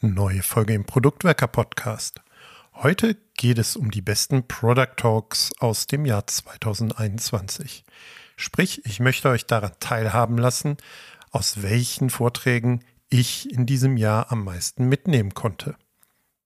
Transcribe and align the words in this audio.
Neue 0.00 0.44
Folge 0.44 0.74
im 0.74 0.84
Produktwerker 0.84 1.48
Podcast. 1.48 2.20
Heute 2.72 3.16
geht 3.36 3.58
es 3.58 3.74
um 3.74 3.90
die 3.90 4.00
besten 4.00 4.46
Product 4.46 4.94
Talks 4.96 5.50
aus 5.58 5.88
dem 5.88 6.06
Jahr 6.06 6.24
2021. 6.24 7.84
Sprich, 8.36 8.86
ich 8.86 9.00
möchte 9.00 9.28
euch 9.28 9.46
daran 9.46 9.72
teilhaben 9.80 10.38
lassen, 10.38 10.76
aus 11.32 11.64
welchen 11.64 12.10
Vorträgen 12.10 12.84
ich 13.10 13.52
in 13.52 13.66
diesem 13.66 13.96
Jahr 13.96 14.30
am 14.30 14.44
meisten 14.44 14.88
mitnehmen 14.88 15.34
konnte. 15.34 15.74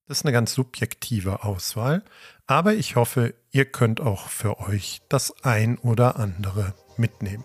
Das 0.09 0.21
ist 0.21 0.25
eine 0.25 0.33
ganz 0.33 0.55
subjektive 0.55 1.45
Auswahl, 1.45 2.05
aber 2.47 2.73
ich 2.73 2.97
hoffe, 2.97 3.35
ihr 3.51 3.67
könnt 3.67 4.01
auch 4.01 4.29
für 4.29 4.61
euch 4.61 5.03
das 5.11 5.45
ein 5.45 5.77
oder 5.77 6.17
andere 6.17 6.75
mitnehmen. 6.97 7.45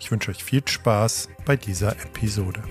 Ich 0.00 0.10
wünsche 0.10 0.32
euch 0.32 0.42
viel 0.42 0.66
Spaß 0.66 1.28
bei 1.44 1.54
dieser 1.54 1.92
Episode. 2.02 2.64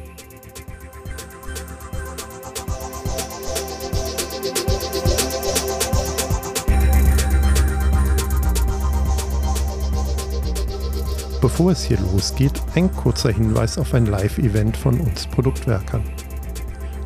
Bevor 11.42 11.72
es 11.72 11.86
hier 11.86 11.98
losgeht, 12.00 12.62
ein 12.76 12.92
kurzer 12.94 13.32
Hinweis 13.32 13.78
auf 13.78 13.94
ein 13.94 14.08
Live-Event 14.08 14.76
von 14.76 15.00
uns 15.00 15.26
Produktwerkern. 15.28 16.04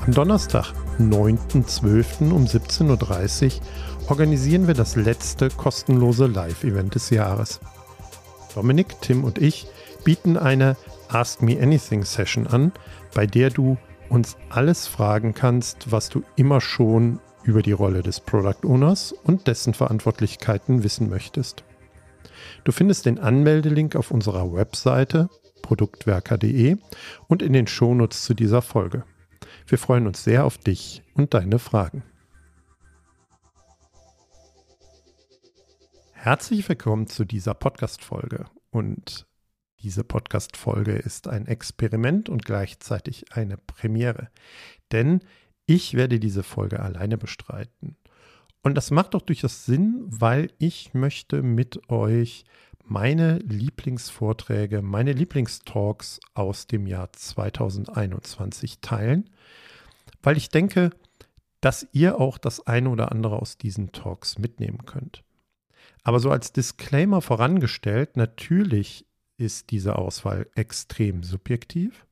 Am 0.07 0.11
Donnerstag, 0.11 0.73
9.12. 0.99 2.31
um 2.31 2.45
17.30 2.45 3.45
Uhr 3.45 3.61
organisieren 4.09 4.65
wir 4.65 4.73
das 4.73 4.95
letzte 4.95 5.49
kostenlose 5.49 6.25
Live-Event 6.25 6.95
des 6.95 7.11
Jahres. 7.11 7.59
Dominik, 8.55 8.99
Tim 9.01 9.23
und 9.23 9.37
ich 9.37 9.67
bieten 10.03 10.35
eine 10.35 10.77
Ask 11.09 11.43
Me 11.43 11.61
Anything 11.61 12.03
Session 12.03 12.47
an, 12.47 12.71
bei 13.13 13.27
der 13.27 13.51
du 13.51 13.77
uns 14.09 14.35
alles 14.49 14.87
fragen 14.87 15.35
kannst, 15.35 15.91
was 15.91 16.09
du 16.09 16.23
immer 16.35 16.59
schon 16.59 17.19
über 17.43 17.61
die 17.61 17.71
Rolle 17.71 18.01
des 18.01 18.19
Product 18.19 18.65
Owners 18.65 19.13
und 19.23 19.45
dessen 19.45 19.75
Verantwortlichkeiten 19.75 20.81
wissen 20.83 21.07
möchtest. 21.07 21.63
Du 22.63 22.71
findest 22.71 23.05
den 23.05 23.19
Anmeldelink 23.19 23.95
auf 23.95 24.11
unserer 24.11 24.53
Webseite 24.53 25.29
produktwerker.de 25.61 26.77
und 27.27 27.41
in 27.41 27.53
den 27.53 27.67
Shownotes 27.67 28.23
zu 28.23 28.33
dieser 28.33 28.61
Folge. 28.61 29.05
Wir 29.65 29.77
freuen 29.77 30.07
uns 30.07 30.23
sehr 30.23 30.45
auf 30.45 30.57
dich 30.57 31.03
und 31.15 31.33
deine 31.33 31.57
Fragen. 31.57 32.03
Herzlich 36.11 36.67
willkommen 36.69 37.07
zu 37.07 37.25
dieser 37.25 37.53
Podcast-Folge. 37.53 38.45
Und 38.69 39.27
diese 39.81 40.03
Podcast-Folge 40.03 40.93
ist 40.93 41.27
ein 41.27 41.47
Experiment 41.47 42.29
und 42.29 42.45
gleichzeitig 42.45 43.33
eine 43.33 43.57
Premiere. 43.57 44.29
Denn 44.91 45.21
ich 45.65 45.95
werde 45.95 46.19
diese 46.19 46.43
Folge 46.43 46.81
alleine 46.81 47.17
bestreiten. 47.17 47.97
Und 48.63 48.75
das 48.75 48.91
macht 48.91 49.13
doch 49.13 49.21
durchaus 49.21 49.65
Sinn, 49.65 50.05
weil 50.07 50.49
ich 50.57 50.93
möchte 50.93 51.43
mit 51.43 51.89
euch 51.89 52.45
meine 52.85 53.37
Lieblingsvorträge, 53.39 54.81
meine 54.81 55.11
Lieblingstalks 55.13 56.19
aus 56.33 56.67
dem 56.67 56.87
Jahr 56.87 57.11
2021 57.11 58.79
teilen, 58.79 59.29
weil 60.21 60.37
ich 60.37 60.49
denke, 60.49 60.91
dass 61.61 61.87
ihr 61.91 62.19
auch 62.19 62.37
das 62.37 62.65
eine 62.65 62.89
oder 62.89 63.11
andere 63.11 63.39
aus 63.39 63.57
diesen 63.57 63.91
Talks 63.91 64.37
mitnehmen 64.37 64.85
könnt. 64.85 65.23
Aber 66.03 66.19
so 66.19 66.31
als 66.31 66.51
Disclaimer 66.51 67.21
vorangestellt, 67.21 68.17
natürlich 68.17 69.05
ist 69.37 69.71
diese 69.71 69.97
Auswahl 69.97 70.47
extrem 70.55 71.23
subjektiv. 71.23 72.05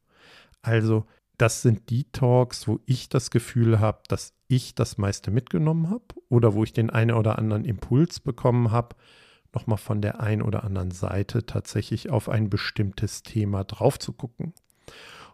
Also 0.62 1.06
das 1.38 1.62
sind 1.62 1.90
die 1.90 2.06
Talks, 2.12 2.68
wo 2.68 2.80
ich 2.86 3.10
das 3.10 3.32
Gefühl 3.32 3.80
habe, 3.80 4.02
dass 4.08 4.34
ich 4.52 4.76
das 4.76 4.98
meiste 4.98 5.32
mitgenommen 5.32 5.90
habe 5.90 6.04
oder 6.30 6.54
wo 6.54 6.64
ich 6.64 6.74
den 6.74 6.90
einen 6.90 7.12
oder 7.12 7.38
anderen 7.40 7.66
Impuls 7.66 8.20
bekommen 8.20 8.72
habe, 8.72 8.96
nochmal 9.54 9.78
von 9.78 10.02
der 10.02 10.20
einen 10.20 10.42
oder 10.42 10.64
anderen 10.64 10.92
Seite 10.92 11.46
tatsächlich 11.46 12.10
auf 12.10 12.30
ein 12.30 12.50
bestimmtes 12.50 13.24
Thema 13.24 13.64
drauf 13.64 14.00
zu 14.00 14.14
gucken. 14.14 14.54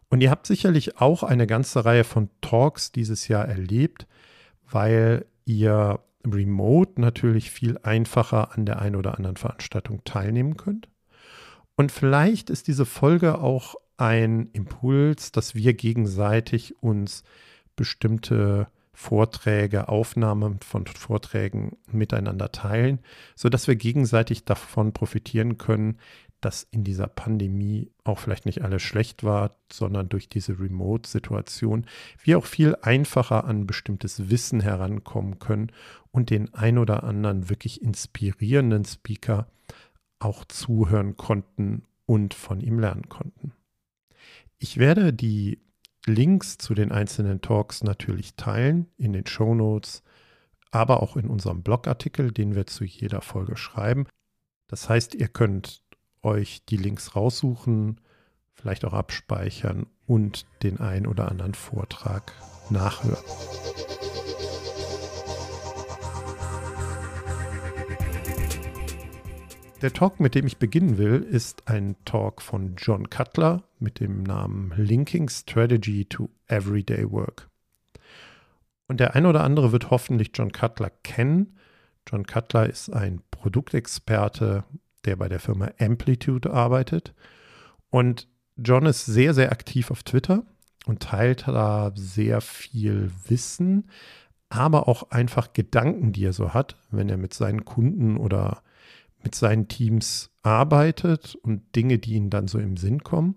Und 0.09 0.21
ihr 0.21 0.31
habt 0.31 0.47
sicherlich 0.47 0.99
auch 0.99 1.23
eine 1.23 1.47
ganze 1.47 1.83
Reihe 1.83 2.03
von 2.03 2.29
Talks 2.41 2.91
dieses 2.91 3.27
Jahr 3.27 3.45
erlebt, 3.45 4.07
weil 4.69 5.25
ihr 5.45 5.99
remote 6.25 6.99
natürlich 6.99 7.51
viel 7.51 7.77
einfacher 7.83 8.55
an 8.57 8.65
der 8.65 8.79
einen 8.81 8.95
oder 8.95 9.17
anderen 9.17 9.37
Veranstaltung 9.37 10.03
teilnehmen 10.03 10.57
könnt. 10.57 10.89
Und 11.75 11.91
vielleicht 11.91 12.49
ist 12.49 12.67
diese 12.67 12.85
Folge 12.85 13.39
auch 13.39 13.75
ein 13.97 14.49
Impuls, 14.53 15.31
dass 15.31 15.55
wir 15.55 15.73
gegenseitig 15.73 16.81
uns 16.81 17.23
bestimmte 17.75 18.67
Vorträge, 18.99 19.89
Aufnahmen 19.89 20.59
von 20.59 20.87
Vorträgen 20.87 21.77
miteinander 21.91 22.51
teilen, 22.51 22.97
sodass 23.35 23.67
wir 23.67 23.75
gegenseitig 23.75 24.43
davon 24.43 24.91
profitieren 24.91 25.59
können, 25.59 25.99
dass 26.41 26.63
in 26.63 26.83
dieser 26.83 27.05
Pandemie 27.05 27.91
auch 28.03 28.17
vielleicht 28.17 28.47
nicht 28.47 28.63
alles 28.63 28.81
schlecht 28.81 29.23
war, 29.23 29.55
sondern 29.71 30.09
durch 30.09 30.29
diese 30.29 30.59
Remote-Situation 30.59 31.85
wir 32.23 32.39
auch 32.39 32.47
viel 32.47 32.75
einfacher 32.81 33.45
an 33.45 33.67
bestimmtes 33.67 34.31
Wissen 34.31 34.61
herankommen 34.61 35.37
können 35.37 35.71
und 36.09 36.31
den 36.31 36.51
ein 36.55 36.79
oder 36.79 37.03
anderen 37.03 37.49
wirklich 37.49 37.83
inspirierenden 37.83 38.83
Speaker 38.83 39.47
auch 40.17 40.43
zuhören 40.43 41.17
konnten 41.17 41.83
und 42.07 42.33
von 42.33 42.61
ihm 42.61 42.79
lernen 42.79 43.09
konnten. 43.09 43.53
Ich 44.57 44.77
werde 44.77 45.13
die 45.13 45.59
Links 46.07 46.57
zu 46.57 46.73
den 46.73 46.91
einzelnen 46.91 47.41
Talks 47.41 47.83
natürlich 47.83 48.35
teilen 48.35 48.87
in 48.97 49.13
den 49.13 49.27
Show 49.27 49.53
Notes, 49.53 50.03
aber 50.71 51.03
auch 51.03 51.17
in 51.17 51.29
unserem 51.29 51.63
Blogartikel, 51.63 52.31
den 52.31 52.55
wir 52.55 52.65
zu 52.65 52.85
jeder 52.85 53.21
Folge 53.21 53.57
schreiben. 53.57 54.07
Das 54.67 54.89
heißt, 54.89 55.15
ihr 55.15 55.27
könnt 55.27 55.83
euch 56.21 56.65
die 56.65 56.77
Links 56.77 57.15
raussuchen, 57.15 58.01
vielleicht 58.53 58.85
auch 58.85 58.93
abspeichern 58.93 59.85
und 60.05 60.45
den 60.63 60.79
ein 60.79 61.07
oder 61.07 61.29
anderen 61.29 61.53
Vortrag 61.53 62.33
nachhören. 62.69 63.23
Der 69.81 69.93
Talk, 69.93 70.19
mit 70.19 70.33
dem 70.33 70.47
ich 70.47 70.57
beginnen 70.57 70.97
will, 70.97 71.21
ist 71.21 71.67
ein 71.67 71.95
Talk 72.03 72.41
von 72.41 72.73
John 72.77 73.11
Cutler 73.11 73.63
mit 73.77 73.99
dem 73.99 74.23
Namen 74.23 74.73
Linking 74.75 75.29
Strategy 75.29 76.05
to 76.05 76.31
Everyday 76.47 77.11
Work. 77.11 77.47
Und 78.87 78.99
der 78.99 79.13
eine 79.13 79.29
oder 79.29 79.43
andere 79.43 79.71
wird 79.71 79.91
hoffentlich 79.91 80.31
John 80.33 80.51
Cutler 80.51 80.89
kennen. 81.03 81.59
John 82.09 82.25
Cutler 82.25 82.67
ist 82.67 82.89
ein 82.91 83.21
Produktexperte, 83.29 84.63
der 85.05 85.15
bei 85.15 85.29
der 85.29 85.39
Firma 85.39 85.69
Amplitude 85.79 86.51
arbeitet. 86.51 87.13
Und 87.91 88.27
John 88.55 88.87
ist 88.87 89.05
sehr, 89.05 89.35
sehr 89.35 89.51
aktiv 89.51 89.91
auf 89.91 90.01
Twitter 90.01 90.43
und 90.87 91.03
teilt 91.03 91.47
da 91.47 91.91
sehr 91.93 92.41
viel 92.41 93.11
Wissen, 93.27 93.91
aber 94.49 94.87
auch 94.87 95.11
einfach 95.11 95.53
Gedanken, 95.53 96.13
die 96.13 96.25
er 96.25 96.33
so 96.33 96.55
hat, 96.55 96.77
wenn 96.89 97.09
er 97.09 97.17
mit 97.17 97.35
seinen 97.35 97.63
Kunden 97.63 98.17
oder 98.17 98.63
mit 99.23 99.35
seinen 99.35 99.67
Teams 99.67 100.29
arbeitet 100.43 101.35
und 101.35 101.75
Dinge, 101.75 101.99
die 101.99 102.13
ihm 102.13 102.29
dann 102.29 102.47
so 102.47 102.59
im 102.59 102.77
Sinn 102.77 103.03
kommen. 103.03 103.35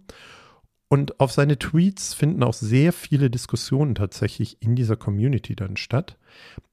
Und 0.88 1.20
auf 1.20 1.30
seine 1.32 1.58
Tweets 1.58 2.14
finden 2.14 2.42
auch 2.42 2.54
sehr 2.54 2.92
viele 2.92 3.30
Diskussionen 3.30 3.94
tatsächlich 3.94 4.60
in 4.60 4.74
dieser 4.74 4.96
Community 4.96 5.54
dann 5.54 5.76
statt. 5.76 6.18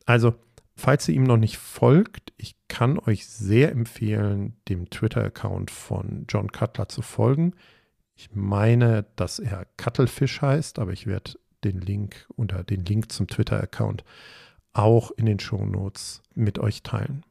Also, 0.06 0.36
falls 0.76 1.08
ihr 1.08 1.16
ihm 1.16 1.24
noch 1.24 1.38
nicht 1.38 1.58
folgt, 1.58 2.34
ich 2.38 2.56
kann 2.68 2.98
euch 2.98 3.28
sehr 3.28 3.72
empfehlen, 3.72 4.56
dem 4.70 4.90
Twitter-Account 4.90 5.70
von 5.70 6.26
John 6.28 6.52
Cutler 6.52 6.90
zu 6.90 7.04
folgen. 7.04 7.54
Ich 8.16 8.30
meine, 8.34 9.06
dass 9.16 9.38
er 9.38 9.68
Cuttlefish 9.78 10.42
heißt, 10.42 10.80
aber 10.80 10.94
ich 10.94 11.06
werde 11.06 11.34
den 11.64 11.80
Link 11.80 12.26
unter 12.36 12.64
den 12.64 12.86
Link 12.86 13.12
zum 13.12 13.28
Twitter-Account 13.28 14.04
auch 14.74 15.12
in 15.12 15.26
den 15.28 15.40
Show 15.40 15.64
Notes 15.66 16.22
mit 16.34 16.58
euch 16.60 16.82
teilen. 16.82 17.24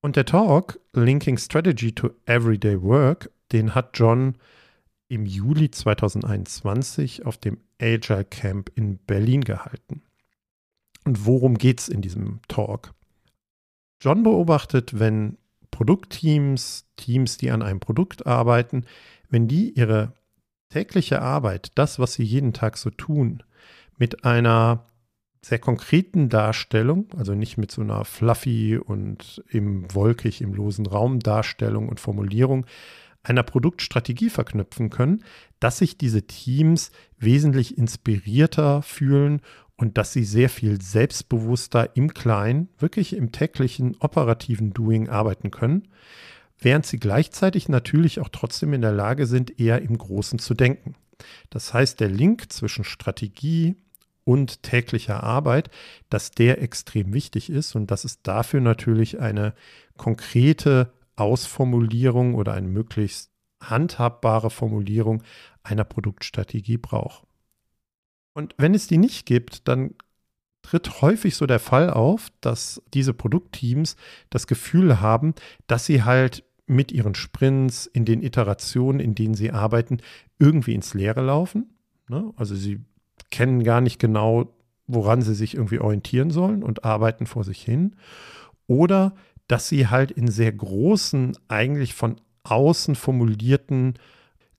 Und 0.00 0.16
der 0.16 0.24
Talk 0.24 0.78
Linking 0.92 1.38
Strategy 1.38 1.92
to 1.92 2.10
Everyday 2.26 2.80
Work, 2.82 3.30
den 3.52 3.74
hat 3.74 3.98
John 3.98 4.36
im 5.08 5.26
Juli 5.26 5.70
2021 5.70 7.26
auf 7.26 7.38
dem 7.38 7.58
Agile 7.80 8.24
Camp 8.24 8.70
in 8.74 8.98
Berlin 8.98 9.42
gehalten. 9.42 10.02
Und 11.04 11.24
worum 11.24 11.56
geht 11.56 11.80
es 11.80 11.88
in 11.88 12.02
diesem 12.02 12.40
Talk? 12.48 12.92
John 14.00 14.22
beobachtet, 14.22 14.98
wenn 14.98 15.38
Produktteams, 15.70 16.86
Teams, 16.96 17.38
die 17.38 17.50
an 17.50 17.62
einem 17.62 17.80
Produkt 17.80 18.26
arbeiten, 18.26 18.84
wenn 19.28 19.46
die 19.48 19.70
ihre 19.70 20.12
tägliche 20.68 21.22
Arbeit, 21.22 21.72
das, 21.76 21.98
was 21.98 22.14
sie 22.14 22.24
jeden 22.24 22.52
Tag 22.52 22.76
so 22.76 22.90
tun, 22.90 23.42
mit 23.98 24.24
einer 24.24 24.84
sehr 25.46 25.60
konkreten 25.60 26.28
Darstellung, 26.28 27.06
also 27.16 27.34
nicht 27.34 27.56
mit 27.56 27.70
so 27.70 27.80
einer 27.80 28.04
fluffy 28.04 28.78
und 28.78 29.44
im 29.48 29.86
wolkig, 29.94 30.40
im 30.40 30.52
losen 30.52 30.86
Raum 30.86 31.20
Darstellung 31.20 31.88
und 31.88 32.00
Formulierung, 32.00 32.66
einer 33.22 33.44
Produktstrategie 33.44 34.28
verknüpfen 34.28 34.90
können, 34.90 35.22
dass 35.60 35.78
sich 35.78 35.96
diese 35.96 36.26
Teams 36.26 36.90
wesentlich 37.18 37.78
inspirierter 37.78 38.82
fühlen 38.82 39.40
und 39.76 39.98
dass 39.98 40.12
sie 40.12 40.24
sehr 40.24 40.48
viel 40.48 40.82
selbstbewusster 40.82 41.94
im 41.94 42.12
Kleinen, 42.12 42.68
wirklich 42.78 43.14
im 43.14 43.30
täglichen 43.30 43.96
operativen 44.00 44.72
Doing 44.72 45.08
arbeiten 45.08 45.52
können, 45.52 45.86
während 46.58 46.86
sie 46.86 46.98
gleichzeitig 46.98 47.68
natürlich 47.68 48.18
auch 48.18 48.30
trotzdem 48.30 48.72
in 48.72 48.82
der 48.82 48.92
Lage 48.92 49.26
sind, 49.26 49.60
eher 49.60 49.80
im 49.82 49.96
Großen 49.96 50.40
zu 50.40 50.54
denken. 50.54 50.96
Das 51.50 51.72
heißt, 51.72 52.00
der 52.00 52.08
Link 52.08 52.52
zwischen 52.52 52.82
Strategie 52.82 53.76
und 54.26 54.64
täglicher 54.64 55.22
Arbeit, 55.22 55.70
dass 56.10 56.32
der 56.32 56.60
extrem 56.60 57.14
wichtig 57.14 57.48
ist 57.48 57.76
und 57.76 57.90
dass 57.92 58.04
es 58.04 58.22
dafür 58.22 58.60
natürlich 58.60 59.20
eine 59.20 59.54
konkrete 59.96 60.92
Ausformulierung 61.14 62.34
oder 62.34 62.52
eine 62.52 62.66
möglichst 62.66 63.30
handhabbare 63.60 64.50
Formulierung 64.50 65.22
einer 65.62 65.84
Produktstrategie 65.84 66.76
braucht. 66.76 67.24
Und 68.34 68.54
wenn 68.58 68.74
es 68.74 68.88
die 68.88 68.98
nicht 68.98 69.26
gibt, 69.26 69.68
dann 69.68 69.94
tritt 70.60 71.00
häufig 71.00 71.36
so 71.36 71.46
der 71.46 71.60
Fall 71.60 71.88
auf, 71.88 72.32
dass 72.40 72.82
diese 72.92 73.14
Produktteams 73.14 73.96
das 74.28 74.48
Gefühl 74.48 75.00
haben, 75.00 75.34
dass 75.68 75.86
sie 75.86 76.02
halt 76.02 76.44
mit 76.66 76.90
ihren 76.90 77.14
Sprints 77.14 77.86
in 77.86 78.04
den 78.04 78.24
Iterationen, 78.24 78.98
in 78.98 79.14
denen 79.14 79.34
sie 79.34 79.52
arbeiten, 79.52 79.98
irgendwie 80.40 80.74
ins 80.74 80.94
Leere 80.94 81.22
laufen. 81.22 81.76
Ne? 82.08 82.32
Also 82.36 82.56
sie 82.56 82.84
kennen 83.30 83.64
gar 83.64 83.80
nicht 83.80 83.98
genau, 83.98 84.54
woran 84.86 85.22
sie 85.22 85.34
sich 85.34 85.54
irgendwie 85.54 85.80
orientieren 85.80 86.30
sollen 86.30 86.62
und 86.62 86.84
arbeiten 86.84 87.26
vor 87.26 87.44
sich 87.44 87.62
hin. 87.62 87.96
Oder 88.66 89.14
dass 89.48 89.68
sie 89.68 89.88
halt 89.88 90.10
in 90.10 90.28
sehr 90.28 90.52
großen, 90.52 91.36
eigentlich 91.48 91.94
von 91.94 92.16
außen 92.44 92.94
formulierten 92.94 93.94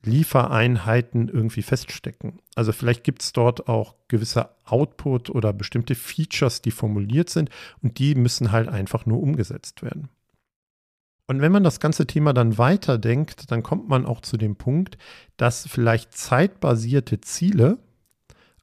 Liefereinheiten 0.04 1.28
irgendwie 1.28 1.62
feststecken. 1.62 2.40
Also 2.56 2.72
vielleicht 2.72 3.04
gibt 3.04 3.22
es 3.22 3.34
dort 3.34 3.68
auch 3.68 3.96
gewisse 4.08 4.50
Output 4.66 5.30
oder 5.30 5.54
bestimmte 5.54 5.96
Features, 5.96 6.62
die 6.62 6.72
formuliert 6.72 7.30
sind 7.30 7.50
und 7.82 8.00
die 8.00 8.16
müssen 8.16 8.52
halt 8.52 8.70
einfach 8.70 9.06
nur 9.06 9.22
umgesetzt 9.22 9.84
werden. 9.84 10.10
Und 11.28 11.42
wenn 11.42 11.52
man 11.52 11.64
das 11.64 11.82
ganze 11.82 12.08
Thema 12.08 12.32
dann 12.32 12.58
weiterdenkt, 12.58 13.52
dann 13.52 13.62
kommt 13.62 13.90
man 13.90 14.06
auch 14.06 14.22
zu 14.22 14.38
dem 14.38 14.56
Punkt, 14.56 14.98
dass 15.36 15.68
vielleicht 15.68 16.18
zeitbasierte 16.18 17.20
Ziele, 17.20 17.80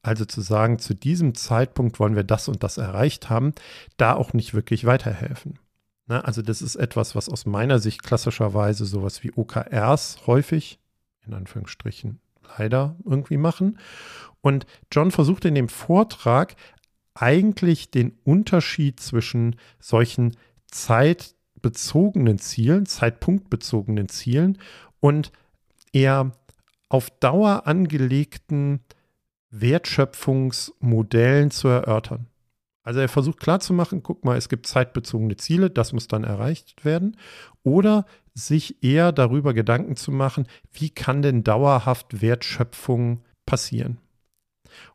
also 0.05 0.25
zu 0.25 0.41
sagen, 0.43 0.79
zu 0.79 0.95
diesem 0.95 1.35
Zeitpunkt 1.35 1.99
wollen 1.99 2.15
wir 2.15 2.25
das 2.25 2.49
und 2.49 2.63
das 2.63 2.77
erreicht 2.79 3.31
haben, 3.31 3.55
da 3.97 4.15
auch 4.15 4.33
nicht 4.33 4.55
wirklich 4.55 4.85
weiterhelfen. 4.85 5.59
Ne? 6.07 6.25
Also 6.25 6.43
das 6.43 6.63
ist 6.63 6.77
etwas, 6.77 7.15
was 7.15 7.29
aus 7.29 7.47
meiner 7.47 7.79
Sicht 7.79 8.03
klassischerweise 8.03 8.85
sowas 8.85 9.25
wie 9.25 9.33
OKRs 9.35 10.27
häufig 10.27 10.79
in 11.27 11.33
Anführungsstrichen 11.33 12.21
leider 12.59 12.97
irgendwie 13.05 13.39
machen. 13.39 13.79
Und 14.43 14.67
John 14.93 15.11
versucht 15.11 15.47
in 15.47 15.55
dem 15.55 15.71
Vortrag 15.71 16.55
eigentlich 17.15 17.91
den 17.91 18.19
Unterschied 18.25 19.01
zwischen 19.01 19.57
solchen 19.81 20.37
zeitbezogenen 20.67 22.39
Zielen, 22.39 22.85
zeitpunktbezogenen 22.85 24.09
Zielen 24.11 24.59
und 25.01 25.33
eher 25.93 26.33
auf 26.91 27.09
Dauer 27.11 27.67
angelegten 27.67 28.81
Wertschöpfungsmodellen 29.61 31.51
zu 31.51 31.69
erörtern. 31.69 32.27
Also 32.83 33.01
er 33.01 33.09
versucht 33.09 33.41
klarzumachen, 33.41 34.03
guck 34.03 34.25
mal, 34.25 34.37
es 34.37 34.49
gibt 34.49 34.67
zeitbezogene 34.67 35.37
Ziele, 35.37 35.71
das 35.71 35.93
muss 35.93 36.07
dann 36.07 36.25
erreicht 36.25 36.85
werden. 36.85 37.17
Oder 37.63 38.05
sich 38.35 38.83
eher 38.83 39.11
darüber 39.11 39.55
Gedanken 39.55 39.97
zu 39.97 40.13
machen, 40.13 40.47
wie 40.73 40.91
kann 40.91 41.23
denn 41.23 41.45
dauerhaft 41.45 42.21
Wertschöpfung 42.21 43.23
passieren. 43.47 43.99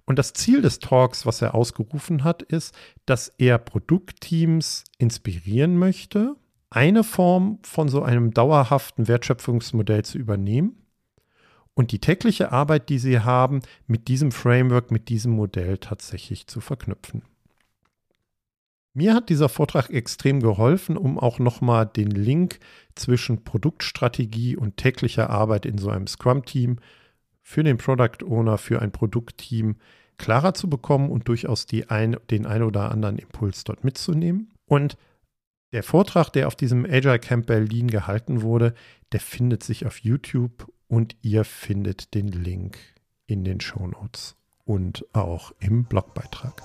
Und 0.05 0.19
das 0.19 0.33
Ziel 0.33 0.61
des 0.61 0.79
Talks, 0.79 1.25
was 1.25 1.41
er 1.41 1.55
ausgerufen 1.55 2.23
hat, 2.23 2.43
ist, 2.43 2.75
dass 3.05 3.29
er 3.37 3.57
Produktteams 3.57 4.83
inspirieren 4.97 5.77
möchte, 5.77 6.35
eine 6.69 7.03
Form 7.03 7.59
von 7.63 7.87
so 7.87 8.03
einem 8.03 8.31
dauerhaften 8.31 9.07
Wertschöpfungsmodell 9.07 10.03
zu 10.03 10.17
übernehmen 10.19 10.79
und 11.79 11.93
die 11.93 11.99
tägliche 11.99 12.51
Arbeit, 12.51 12.89
die 12.89 12.99
sie 12.99 13.21
haben, 13.21 13.61
mit 13.87 14.09
diesem 14.09 14.33
Framework, 14.33 14.91
mit 14.91 15.07
diesem 15.07 15.31
Modell 15.31 15.77
tatsächlich 15.77 16.45
zu 16.45 16.59
verknüpfen. 16.59 17.21
Mir 18.93 19.13
hat 19.13 19.29
dieser 19.29 19.47
Vortrag 19.47 19.89
extrem 19.89 20.41
geholfen, 20.41 20.97
um 20.97 21.17
auch 21.17 21.39
nochmal 21.39 21.85
den 21.85 22.11
Link 22.11 22.59
zwischen 22.95 23.45
Produktstrategie 23.45 24.57
und 24.57 24.75
täglicher 24.75 25.29
Arbeit 25.29 25.65
in 25.65 25.77
so 25.77 25.89
einem 25.89 26.05
Scrum-Team 26.05 26.79
für 27.41 27.63
den 27.63 27.77
Product 27.77 28.25
Owner, 28.25 28.57
für 28.57 28.81
ein 28.81 28.91
Produktteam 28.91 29.77
klarer 30.17 30.53
zu 30.53 30.69
bekommen 30.69 31.09
und 31.09 31.29
durchaus 31.29 31.65
ein, 31.87 32.17
den 32.29 32.45
ein 32.45 32.63
oder 32.63 32.91
anderen 32.91 33.19
Impuls 33.19 33.63
dort 33.63 33.85
mitzunehmen. 33.85 34.51
Und 34.65 34.97
der 35.71 35.83
Vortrag, 35.83 36.29
der 36.31 36.47
auf 36.47 36.57
diesem 36.57 36.83
Agile 36.83 37.19
Camp 37.19 37.45
Berlin 37.45 37.87
gehalten 37.87 38.41
wurde, 38.41 38.73
der 39.13 39.21
findet 39.21 39.63
sich 39.63 39.85
auf 39.85 39.99
YouTube 39.99 40.67
und 40.89 41.15
ihr 41.21 41.45
findet 41.45 42.13
den 42.13 42.27
Link 42.27 42.77
in 43.25 43.45
den 43.45 43.61
Show 43.61 43.87
Notes 43.87 44.35
und 44.65 45.05
auch 45.13 45.53
im 45.59 45.85
Blogbeitrag. 45.85 46.61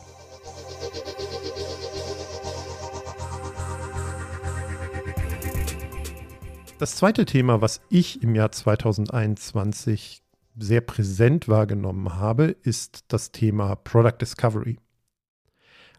Das 6.78 6.96
zweite 6.96 7.24
Thema, 7.24 7.60
was 7.60 7.80
ich 7.88 8.22
im 8.22 8.34
Jahr 8.34 8.50
2021 8.50 10.22
sehr 10.56 10.80
präsent 10.80 11.46
wahrgenommen 11.48 12.14
habe, 12.14 12.56
ist 12.62 13.04
das 13.08 13.30
Thema 13.30 13.76
Product 13.76 14.18
Discovery. 14.20 14.78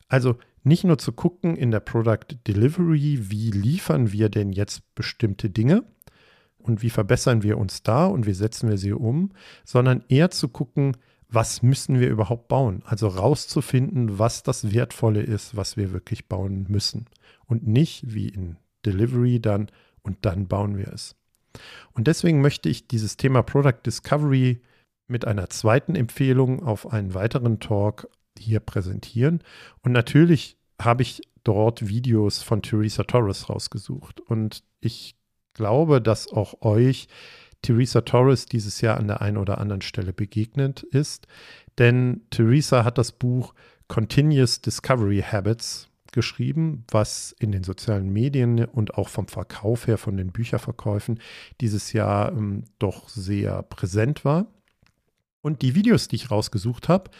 Also 0.07 0.35
nicht 0.63 0.83
nur 0.83 0.97
zu 0.97 1.11
gucken 1.11 1.55
in 1.55 1.71
der 1.71 1.79
Product 1.79 2.25
Delivery, 2.47 3.29
wie 3.29 3.51
liefern 3.51 4.11
wir 4.11 4.29
denn 4.29 4.51
jetzt 4.51 4.95
bestimmte 4.95 5.49
Dinge 5.49 5.83
und 6.65 6.81
wie 6.81 6.89
verbessern 6.89 7.43
wir 7.43 7.57
uns 7.57 7.83
da 7.83 8.07
und 8.07 8.25
wie 8.25 8.33
setzen 8.33 8.69
wir 8.69 8.77
sie 8.77 8.93
um, 8.93 9.31
sondern 9.63 10.03
eher 10.09 10.31
zu 10.31 10.47
gucken, 10.49 10.97
was 11.29 11.61
müssen 11.61 11.99
wir 11.99 12.09
überhaupt 12.09 12.47
bauen? 12.47 12.81
Also 12.85 13.07
rauszufinden, 13.07 14.17
was 14.17 14.43
das 14.43 14.71
Wertvolle 14.73 15.21
ist, 15.21 15.55
was 15.55 15.77
wir 15.77 15.93
wirklich 15.93 16.27
bauen 16.27 16.65
müssen. 16.67 17.05
Und 17.45 17.67
nicht 17.67 18.13
wie 18.13 18.29
in 18.29 18.57
Delivery 18.85 19.39
dann, 19.39 19.69
und 20.01 20.17
dann 20.21 20.47
bauen 20.47 20.77
wir 20.77 20.87
es. 20.89 21.15
Und 21.93 22.07
deswegen 22.07 22.41
möchte 22.41 22.69
ich 22.69 22.87
dieses 22.87 23.17
Thema 23.17 23.41
Product 23.41 23.79
Discovery 23.85 24.61
mit 25.07 25.25
einer 25.25 25.49
zweiten 25.49 25.95
Empfehlung 25.95 26.63
auf 26.63 26.91
einen 26.91 27.13
weiteren 27.13 27.59
Talk 27.59 28.07
hier 28.37 28.59
präsentieren. 28.59 29.41
Und 29.81 29.91
natürlich 29.91 30.57
habe 30.79 31.01
ich 31.01 31.21
dort 31.43 31.87
Videos 31.87 32.41
von 32.43 32.61
Teresa 32.61 33.03
Torres 33.03 33.49
rausgesucht. 33.49 34.19
Und 34.19 34.63
ich 34.79 35.14
glaube, 35.55 36.01
dass 36.01 36.31
auch 36.31 36.61
euch 36.61 37.07
Teresa 37.63 38.01
Torres 38.01 38.45
dieses 38.45 38.81
Jahr 38.81 38.97
an 38.97 39.07
der 39.07 39.21
einen 39.21 39.37
oder 39.37 39.57
anderen 39.57 39.81
Stelle 39.81 40.13
begegnet 40.13 40.83
ist. 40.83 41.27
Denn 41.79 42.21
Teresa 42.29 42.83
hat 42.83 42.99
das 42.99 43.11
Buch 43.11 43.55
Continuous 43.87 44.61
Discovery 44.61 45.23
Habits 45.23 45.89
geschrieben, 46.11 46.85
was 46.89 47.35
in 47.39 47.51
den 47.51 47.63
sozialen 47.63 48.11
Medien 48.11 48.63
und 48.65 48.95
auch 48.95 49.09
vom 49.09 49.27
Verkauf 49.27 49.87
her, 49.87 49.97
von 49.97 50.15
den 50.15 50.31
Bücherverkäufen 50.31 51.19
dieses 51.59 51.91
Jahr 51.91 52.31
ähm, 52.31 52.63
doch 52.79 53.09
sehr 53.09 53.63
präsent 53.63 54.23
war. 54.23 54.47
Und 55.41 55.61
die 55.61 55.75
Videos, 55.75 56.07
die 56.07 56.15
ich 56.15 56.31
rausgesucht 56.31 56.87
habe, 56.89 57.11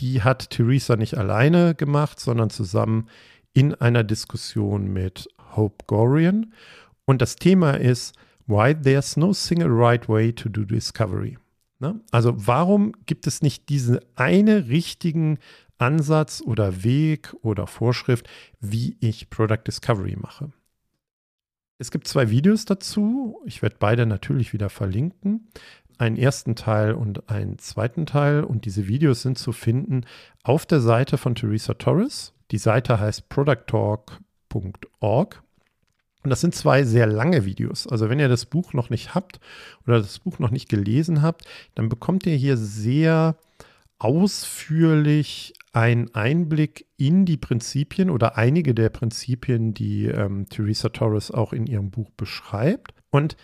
die 0.00 0.22
hat 0.22 0.50
Theresa 0.50 0.96
nicht 0.96 1.16
alleine 1.16 1.74
gemacht, 1.74 2.20
sondern 2.20 2.50
zusammen 2.50 3.08
in 3.54 3.74
einer 3.74 4.04
Diskussion 4.04 4.92
mit 4.92 5.28
Hope 5.56 5.84
Gorian. 5.86 6.52
Und 7.06 7.22
das 7.22 7.36
Thema 7.36 7.72
ist, 7.72 8.14
why 8.46 8.74
there's 8.74 9.16
no 9.16 9.32
single 9.32 9.70
right 9.70 10.08
way 10.08 10.32
to 10.32 10.48
do 10.48 10.64
discovery. 10.64 11.38
Ne? 11.78 12.00
Also 12.10 12.34
warum 12.46 12.92
gibt 13.06 13.26
es 13.26 13.42
nicht 13.42 13.68
diesen 13.68 14.00
eine 14.14 14.68
richtigen 14.68 15.38
Ansatz 15.78 16.42
oder 16.44 16.84
Weg 16.84 17.34
oder 17.42 17.66
Vorschrift, 17.66 18.28
wie 18.60 18.96
ich 19.00 19.30
Product 19.30 19.62
Discovery 19.66 20.16
mache. 20.16 20.52
Es 21.78 21.90
gibt 21.90 22.08
zwei 22.08 22.30
Videos 22.30 22.64
dazu. 22.64 23.42
Ich 23.44 23.60
werde 23.62 23.76
beide 23.78 24.06
natürlich 24.06 24.54
wieder 24.54 24.70
verlinken. 24.70 25.48
Einen 25.98 26.16
ersten 26.16 26.56
Teil 26.56 26.94
und 26.94 27.28
einen 27.28 27.58
zweiten 27.58 28.06
Teil. 28.06 28.44
Und 28.44 28.64
diese 28.64 28.88
Videos 28.88 29.20
sind 29.22 29.36
zu 29.36 29.52
finden 29.52 30.06
auf 30.42 30.64
der 30.64 30.80
Seite 30.80 31.18
von 31.18 31.34
Teresa 31.34 31.74
Torres. 31.74 32.32
Die 32.50 32.58
Seite 32.58 32.98
heißt 32.98 33.28
producttalk.org. 33.28 35.42
Und 36.26 36.30
das 36.30 36.40
sind 36.40 36.56
zwei 36.56 36.82
sehr 36.82 37.06
lange 37.06 37.44
Videos. 37.44 37.86
Also 37.86 38.10
wenn 38.10 38.18
ihr 38.18 38.26
das 38.26 38.46
Buch 38.46 38.72
noch 38.72 38.90
nicht 38.90 39.14
habt 39.14 39.38
oder 39.86 39.98
das 39.98 40.18
Buch 40.18 40.40
noch 40.40 40.50
nicht 40.50 40.68
gelesen 40.68 41.22
habt, 41.22 41.44
dann 41.76 41.88
bekommt 41.88 42.26
ihr 42.26 42.34
hier 42.34 42.56
sehr 42.56 43.36
ausführlich 44.00 45.54
einen 45.72 46.12
Einblick 46.16 46.86
in 46.96 47.26
die 47.26 47.36
Prinzipien 47.36 48.10
oder 48.10 48.36
einige 48.36 48.74
der 48.74 48.88
Prinzipien, 48.88 49.72
die 49.72 50.06
ähm, 50.06 50.48
Teresa 50.48 50.88
Torres 50.88 51.30
auch 51.30 51.52
in 51.52 51.68
ihrem 51.68 51.92
Buch 51.92 52.10
beschreibt. 52.16 52.92
Und 53.10 53.36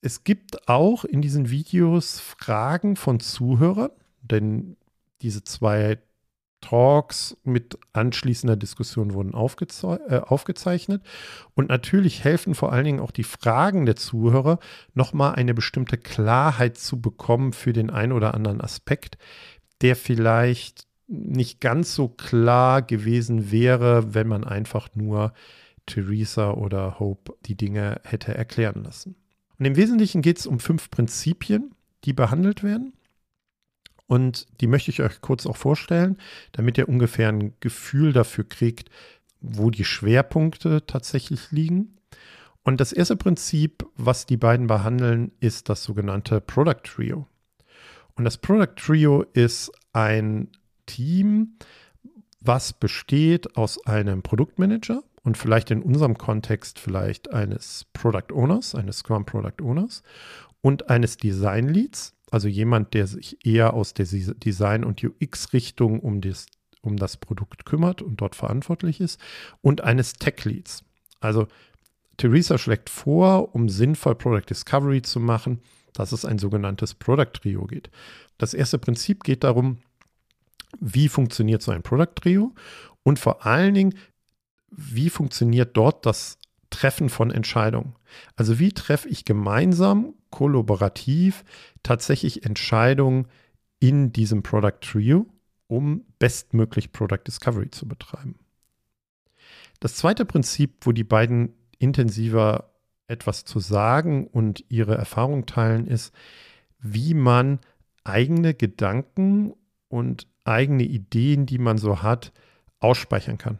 Es 0.00 0.22
gibt 0.22 0.68
auch 0.68 1.04
in 1.06 1.20
diesen 1.20 1.50
Videos 1.50 2.20
Fragen 2.20 2.94
von 2.94 3.20
Zuhörern, 3.20 3.90
denn 4.20 4.76
diese 5.22 5.42
zwei 5.42 5.98
Talks 6.64 7.36
mit 7.44 7.78
anschließender 7.92 8.56
Diskussion 8.56 9.12
wurden 9.12 9.34
aufgeze 9.34 10.00
äh, 10.08 10.18
aufgezeichnet. 10.20 11.02
Und 11.54 11.68
natürlich 11.68 12.24
helfen 12.24 12.54
vor 12.54 12.72
allen 12.72 12.86
Dingen 12.86 13.00
auch 13.00 13.10
die 13.10 13.22
Fragen 13.22 13.84
der 13.84 13.96
Zuhörer, 13.96 14.58
nochmal 14.94 15.34
eine 15.34 15.52
bestimmte 15.52 15.98
Klarheit 15.98 16.78
zu 16.78 17.02
bekommen 17.02 17.52
für 17.52 17.74
den 17.74 17.90
einen 17.90 18.12
oder 18.12 18.32
anderen 18.32 18.62
Aspekt, 18.62 19.18
der 19.82 19.94
vielleicht 19.94 20.86
nicht 21.06 21.60
ganz 21.60 21.94
so 21.94 22.08
klar 22.08 22.80
gewesen 22.80 23.50
wäre, 23.50 24.14
wenn 24.14 24.26
man 24.26 24.44
einfach 24.44 24.88
nur 24.94 25.34
Theresa 25.84 26.52
oder 26.52 26.98
Hope 26.98 27.34
die 27.44 27.56
Dinge 27.56 28.00
hätte 28.04 28.34
erklären 28.34 28.84
lassen. 28.84 29.16
Und 29.58 29.66
im 29.66 29.76
Wesentlichen 29.76 30.22
geht 30.22 30.38
es 30.38 30.46
um 30.46 30.60
fünf 30.60 30.90
Prinzipien, 30.90 31.74
die 32.04 32.14
behandelt 32.14 32.62
werden. 32.62 32.94
Und 34.06 34.46
die 34.60 34.66
möchte 34.66 34.90
ich 34.90 35.02
euch 35.02 35.20
kurz 35.20 35.46
auch 35.46 35.56
vorstellen, 35.56 36.18
damit 36.52 36.78
ihr 36.78 36.88
ungefähr 36.88 37.28
ein 37.28 37.54
Gefühl 37.60 38.12
dafür 38.12 38.44
kriegt, 38.44 38.90
wo 39.40 39.70
die 39.70 39.84
Schwerpunkte 39.84 40.86
tatsächlich 40.86 41.50
liegen. 41.50 41.96
Und 42.62 42.80
das 42.80 42.92
erste 42.92 43.16
Prinzip, 43.16 43.86
was 43.96 44.26
die 44.26 44.36
beiden 44.36 44.66
behandeln, 44.66 45.32
ist 45.40 45.68
das 45.68 45.84
sogenannte 45.84 46.40
Product 46.40 46.82
Trio. 46.82 47.28
Und 48.14 48.24
das 48.24 48.38
Product 48.38 48.74
Trio 48.76 49.22
ist 49.32 49.72
ein 49.92 50.48
Team, 50.86 51.56
was 52.40 52.72
besteht 52.72 53.56
aus 53.56 53.84
einem 53.86 54.22
Produktmanager 54.22 55.02
und 55.22 55.38
vielleicht 55.38 55.70
in 55.70 55.82
unserem 55.82 56.16
Kontext 56.16 56.78
vielleicht 56.78 57.32
eines 57.32 57.86
Product 57.92 58.32
Owners, 58.32 58.74
eines 58.74 58.98
Scrum 58.98 59.24
Product 59.24 59.62
Owners 59.62 60.02
und 60.60 60.90
eines 60.90 61.16
Design 61.16 61.68
Leads 61.68 62.14
also 62.34 62.48
jemand, 62.48 62.94
der 62.94 63.06
sich 63.06 63.46
eher 63.46 63.74
aus 63.74 63.94
der 63.94 64.06
Design- 64.06 64.82
und 64.82 65.04
UX-Richtung 65.04 66.00
um 66.00 66.20
das, 66.20 66.46
um 66.82 66.96
das 66.96 67.16
Produkt 67.16 67.64
kümmert 67.64 68.02
und 68.02 68.20
dort 68.20 68.34
verantwortlich 68.34 69.00
ist, 69.00 69.20
und 69.60 69.82
eines 69.82 70.14
Tech-Leads. 70.14 70.82
Also 71.20 71.46
Theresa 72.16 72.58
schlägt 72.58 72.90
vor, 72.90 73.54
um 73.54 73.68
sinnvoll 73.68 74.16
Product 74.16 74.50
Discovery 74.50 75.00
zu 75.02 75.20
machen, 75.20 75.60
dass 75.92 76.10
es 76.10 76.24
ein 76.24 76.40
sogenanntes 76.40 76.94
Product 76.94 77.30
Trio 77.34 77.66
geht. 77.66 77.88
Das 78.36 78.52
erste 78.52 78.78
Prinzip 78.80 79.22
geht 79.22 79.44
darum, 79.44 79.78
wie 80.80 81.08
funktioniert 81.08 81.62
so 81.62 81.70
ein 81.70 81.84
Product 81.84 82.16
Trio 82.16 82.52
und 83.04 83.20
vor 83.20 83.46
allen 83.46 83.74
Dingen, 83.74 83.94
wie 84.72 85.08
funktioniert 85.08 85.76
dort 85.76 86.04
das 86.04 86.38
Treffen 86.70 87.10
von 87.10 87.30
Entscheidungen. 87.30 87.94
Also 88.34 88.58
wie 88.58 88.72
treffe 88.72 89.08
ich 89.08 89.24
gemeinsam, 89.24 90.14
kollaborativ 90.30 91.44
tatsächlich 91.84 92.44
Entscheidungen 92.44 93.28
in 93.78 94.12
diesem 94.12 94.42
Product 94.42 94.80
Trio, 94.80 95.26
um 95.68 96.04
bestmöglich 96.18 96.90
Product 96.90 97.20
Discovery 97.24 97.70
zu 97.70 97.86
betreiben. 97.86 98.36
Das 99.78 99.94
zweite 99.94 100.24
Prinzip, 100.24 100.78
wo 100.80 100.92
die 100.92 101.04
beiden 101.04 101.54
intensiver 101.78 102.72
etwas 103.06 103.44
zu 103.44 103.60
sagen 103.60 104.26
und 104.26 104.64
ihre 104.68 104.96
Erfahrung 104.96 105.46
teilen, 105.46 105.86
ist, 105.86 106.12
wie 106.78 107.14
man 107.14 107.60
eigene 108.02 108.54
Gedanken 108.54 109.54
und 109.88 110.26
eigene 110.44 110.84
Ideen, 110.84 111.46
die 111.46 111.58
man 111.58 111.78
so 111.78 112.02
hat, 112.02 112.32
ausspeichern 112.80 113.38
kann. 113.38 113.58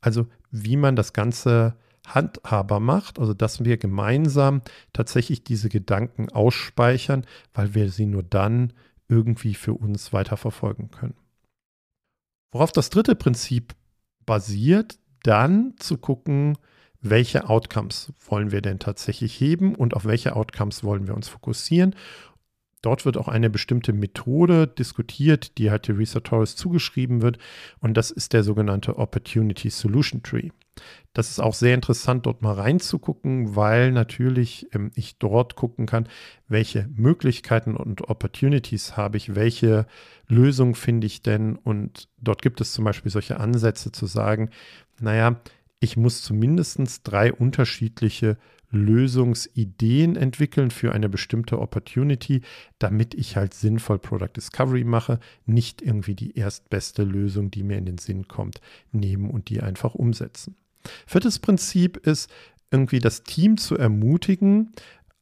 Also 0.00 0.26
wie 0.50 0.76
man 0.76 0.96
das 0.96 1.12
Ganze 1.12 1.76
handhaber 2.14 2.80
macht, 2.80 3.18
also 3.18 3.34
dass 3.34 3.64
wir 3.64 3.76
gemeinsam 3.76 4.62
tatsächlich 4.92 5.44
diese 5.44 5.68
Gedanken 5.68 6.28
ausspeichern, 6.30 7.26
weil 7.54 7.74
wir 7.74 7.90
sie 7.90 8.06
nur 8.06 8.22
dann 8.22 8.72
irgendwie 9.08 9.54
für 9.54 9.74
uns 9.74 10.12
weiterverfolgen 10.12 10.90
können. 10.90 11.14
Worauf 12.52 12.72
das 12.72 12.90
dritte 12.90 13.14
Prinzip 13.14 13.74
basiert, 14.26 14.98
dann 15.22 15.74
zu 15.78 15.98
gucken, 15.98 16.56
welche 17.00 17.48
Outcomes 17.48 18.12
wollen 18.26 18.50
wir 18.50 18.60
denn 18.60 18.78
tatsächlich 18.78 19.40
heben 19.40 19.74
und 19.74 19.94
auf 19.94 20.04
welche 20.04 20.34
Outcomes 20.34 20.82
wollen 20.82 21.06
wir 21.06 21.14
uns 21.14 21.28
fokussieren. 21.28 21.94
Dort 22.82 23.04
wird 23.04 23.16
auch 23.16 23.28
eine 23.28 23.50
bestimmte 23.50 23.92
Methode 23.92 24.66
diskutiert, 24.66 25.58
die 25.58 25.70
halt 25.70 25.84
Theresa 25.84 26.20
Torres 26.20 26.56
zugeschrieben 26.56 27.22
wird 27.22 27.38
und 27.80 27.96
das 27.96 28.10
ist 28.10 28.32
der 28.32 28.42
sogenannte 28.42 28.98
Opportunity 28.98 29.70
Solution 29.70 30.22
Tree. 30.22 30.50
Das 31.12 31.30
ist 31.30 31.40
auch 31.40 31.54
sehr 31.54 31.74
interessant, 31.74 32.26
dort 32.26 32.42
mal 32.42 32.54
reinzugucken, 32.54 33.56
weil 33.56 33.92
natürlich 33.92 34.68
ähm, 34.72 34.90
ich 34.94 35.18
dort 35.18 35.56
gucken 35.56 35.86
kann, 35.86 36.08
welche 36.48 36.88
Möglichkeiten 36.94 37.76
und 37.76 38.08
Opportunities 38.08 38.96
habe 38.96 39.16
ich, 39.16 39.34
welche 39.34 39.86
Lösung 40.26 40.74
finde 40.74 41.06
ich 41.06 41.22
denn. 41.22 41.56
Und 41.56 42.08
dort 42.18 42.42
gibt 42.42 42.60
es 42.60 42.72
zum 42.72 42.84
Beispiel 42.84 43.10
solche 43.10 43.40
Ansätze 43.40 43.92
zu 43.92 44.06
sagen, 44.06 44.50
naja, 45.00 45.40
ich 45.80 45.96
muss 45.96 46.22
zumindest 46.22 47.00
drei 47.04 47.32
unterschiedliche 47.32 48.36
Lösungsideen 48.70 50.16
entwickeln 50.16 50.70
für 50.70 50.92
eine 50.92 51.08
bestimmte 51.08 51.58
Opportunity, 51.58 52.42
damit 52.78 53.14
ich 53.14 53.36
halt 53.36 53.54
sinnvoll 53.54 53.98
Product 53.98 54.32
Discovery 54.36 54.84
mache, 54.84 55.20
nicht 55.46 55.80
irgendwie 55.80 56.14
die 56.14 56.36
erstbeste 56.36 57.04
Lösung, 57.04 57.50
die 57.50 57.62
mir 57.62 57.78
in 57.78 57.86
den 57.86 57.98
Sinn 57.98 58.28
kommt, 58.28 58.60
nehmen 58.92 59.30
und 59.30 59.48
die 59.48 59.60
einfach 59.60 59.94
umsetzen. 59.94 60.56
Viertes 61.06 61.38
Prinzip 61.38 61.96
ist 61.98 62.30
irgendwie 62.70 62.98
das 62.98 63.22
Team 63.22 63.56
zu 63.56 63.76
ermutigen, 63.76 64.72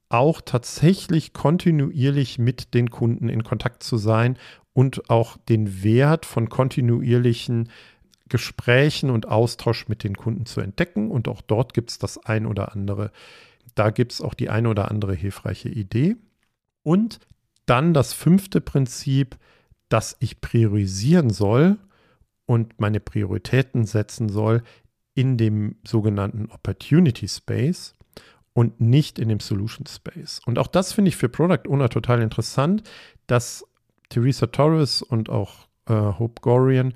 auch 0.08 0.40
tatsächlich 0.40 1.32
kontinuierlich 1.32 2.38
mit 2.38 2.74
den 2.74 2.90
Kunden 2.90 3.28
in 3.28 3.42
Kontakt 3.42 3.82
zu 3.82 3.96
sein 3.96 4.38
und 4.72 5.10
auch 5.10 5.36
den 5.48 5.82
Wert 5.82 6.26
von 6.26 6.48
kontinuierlichen 6.48 7.70
Gesprächen 8.28 9.10
und 9.10 9.28
Austausch 9.28 9.88
mit 9.88 10.04
den 10.04 10.16
Kunden 10.16 10.46
zu 10.46 10.60
entdecken. 10.60 11.10
Und 11.10 11.28
auch 11.28 11.40
dort 11.40 11.74
gibt 11.74 11.90
es 11.90 11.98
das 11.98 12.18
ein 12.18 12.46
oder 12.46 12.72
andere, 12.72 13.10
da 13.74 13.90
gibt 13.90 14.12
es 14.12 14.20
auch 14.20 14.34
die 14.34 14.48
ein 14.48 14.66
oder 14.66 14.90
andere 14.90 15.14
hilfreiche 15.14 15.68
Idee. 15.68 16.16
Und 16.82 17.20
dann 17.66 17.94
das 17.94 18.12
fünfte 18.12 18.60
Prinzip, 18.60 19.36
dass 19.88 20.16
ich 20.20 20.40
priorisieren 20.40 21.30
soll 21.30 21.78
und 22.46 22.78
meine 22.80 23.00
Prioritäten 23.00 23.84
setzen 23.84 24.28
soll 24.28 24.62
in 25.16 25.38
dem 25.38 25.76
sogenannten 25.82 26.50
Opportunity 26.52 27.26
Space 27.26 27.94
und 28.52 28.80
nicht 28.80 29.18
in 29.18 29.28
dem 29.28 29.40
Solution 29.40 29.86
Space. 29.86 30.40
Und 30.44 30.58
auch 30.58 30.66
das 30.66 30.92
finde 30.92 31.08
ich 31.08 31.16
für 31.16 31.28
Product 31.28 31.68
Owner 31.68 31.88
total 31.88 32.22
interessant, 32.22 32.82
dass 33.26 33.64
Theresa 34.10 34.46
Torres 34.46 35.02
und 35.02 35.30
auch 35.30 35.66
äh, 35.86 35.94
Hope 35.94 36.42
Gorian 36.42 36.94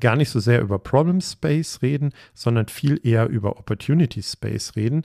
gar 0.00 0.16
nicht 0.16 0.30
so 0.30 0.40
sehr 0.40 0.60
über 0.60 0.78
Problem 0.78 1.20
Space 1.20 1.80
reden, 1.80 2.12
sondern 2.34 2.68
viel 2.68 3.00
eher 3.04 3.28
über 3.28 3.58
Opportunity 3.58 4.22
Space 4.22 4.74
reden. 4.74 5.04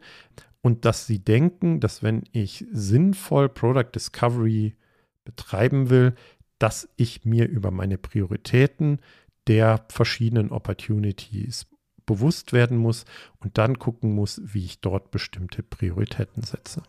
Und 0.61 0.85
dass 0.85 1.05
sie 1.05 1.19
denken, 1.19 1.79
dass 1.79 2.01
wenn 2.01 2.23
ich 2.31 2.65
sinnvoll 2.71 3.47
Product 3.47 3.91
Discovery 3.93 4.75
betreiben 5.23 5.91
will, 5.91 6.15
dass 6.57 6.89
ich 6.95 7.25
mir 7.25 7.47
über 7.47 7.69
meine 7.69 7.99
Prioritäten 7.99 8.99
der 9.47 9.85
verschiedenen 9.89 10.49
Opportunities 10.49 11.67
bewusst 12.05 12.53
werden 12.53 12.77
muss 12.77 13.05
und 13.39 13.57
dann 13.57 13.79
gucken 13.79 14.13
muss, 14.13 14.41
wie 14.43 14.65
ich 14.65 14.79
dort 14.79 15.11
bestimmte 15.11 15.63
Prioritäten 15.63 16.43
setze. 16.43 16.83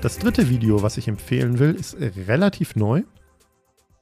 Das 0.00 0.18
dritte 0.18 0.48
Video, 0.48 0.82
was 0.82 0.96
ich 0.96 1.06
empfehlen 1.06 1.60
will, 1.60 1.76
ist 1.76 1.96
relativ 2.00 2.74
neu. 2.74 3.04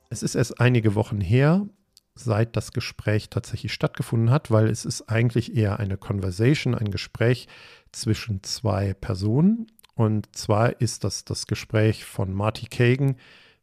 Es 0.09 0.23
ist 0.23 0.35
erst 0.35 0.59
einige 0.59 0.95
Wochen 0.95 1.21
her, 1.21 1.67
seit 2.15 2.57
das 2.57 2.73
Gespräch 2.73 3.29
tatsächlich 3.29 3.75
stattgefunden 3.75 4.31
hat, 4.31 4.51
weil 4.51 4.69
es 4.69 4.85
ist 4.85 5.11
eigentlich 5.11 5.55
eher 5.55 5.79
eine 5.79 5.99
Conversation, 5.99 6.75
ein 6.75 6.91
Gespräch 6.91 7.49
zwischen 7.93 8.43
zwei 8.43 8.95
Personen. 8.95 9.67
Und 9.95 10.35
zwar 10.35 10.81
ist 10.81 11.05
das 11.05 11.27
das 11.27 11.47
Gespräch 11.47 12.05
von 12.07 12.33
Marty 12.33 12.67
Kagan 12.67 13.17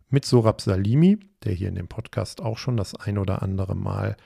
mit 0.09 0.25
Sorab 0.25 0.61
Salimi, 0.61 1.19
der 1.43 1.53
hier 1.53 1.69
in 1.69 1.75
dem 1.75 1.87
Podcast 1.87 2.41
auch 2.41 2.57
schon 2.57 2.77
das 2.77 2.95
ein 2.95 3.17
oder 3.17 3.41
andere 3.41 3.75
Mal 3.75 4.17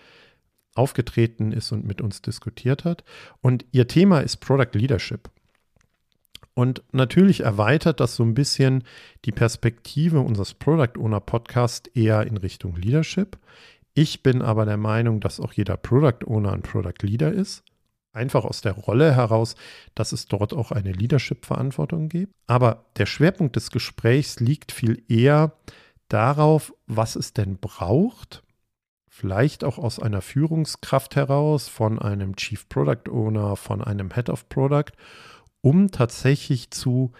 aufgetreten 0.75 1.51
ist 1.51 1.71
und 1.71 1.85
mit 1.85 2.01
uns 2.01 2.21
diskutiert 2.21 2.85
hat. 2.85 3.03
Und 3.41 3.65
ihr 3.71 3.87
Thema 3.87 4.19
ist 4.21 4.37
Product 4.37 4.73
Leadership. 4.73 5.29
Und 6.53 6.83
natürlich 6.91 7.41
erweitert 7.41 7.99
das 7.99 8.15
so 8.15 8.23
ein 8.23 8.33
bisschen 8.33 8.83
die 9.25 9.31
Perspektive 9.31 10.19
unseres 10.19 10.53
Product 10.53 10.99
Owner 10.99 11.21
Podcast 11.21 11.89
eher 11.95 12.25
in 12.27 12.37
Richtung 12.37 12.75
Leadership. 12.75 13.37
Ich 13.93 14.23
bin 14.23 14.41
aber 14.41 14.65
der 14.65 14.77
Meinung, 14.77 15.19
dass 15.19 15.39
auch 15.39 15.53
jeder 15.53 15.77
Product 15.77 16.25
Owner 16.25 16.53
ein 16.53 16.61
Product 16.61 17.01
Leader 17.01 17.31
ist. 17.31 17.63
Einfach 18.13 18.43
aus 18.43 18.61
der 18.61 18.73
Rolle 18.73 19.15
heraus, 19.15 19.55
dass 19.95 20.11
es 20.11 20.25
dort 20.25 20.53
auch 20.53 20.71
eine 20.71 20.91
Leadership-Verantwortung 20.91 22.09
gibt. 22.09 22.33
Aber 22.45 22.85
der 22.97 23.05
Schwerpunkt 23.05 23.55
des 23.55 23.71
Gesprächs 23.71 24.39
liegt 24.39 24.71
viel 24.73 25.03
eher 25.07 25.53
darauf, 26.09 26.73
was 26.87 27.15
es 27.15 27.33
denn 27.33 27.57
braucht, 27.57 28.43
vielleicht 29.07 29.63
auch 29.63 29.77
aus 29.77 29.99
einer 29.99 30.21
Führungskraft 30.21 31.15
heraus, 31.15 31.69
von 31.69 31.99
einem 31.99 32.35
Chief 32.35 32.67
Product 32.67 33.09
Owner, 33.09 33.55
von 33.55 33.81
einem 33.81 34.13
Head 34.13 34.29
of 34.29 34.49
Product, 34.49 34.91
um 35.61 35.91
tatsächlich 35.91 36.71
zu 36.71 37.11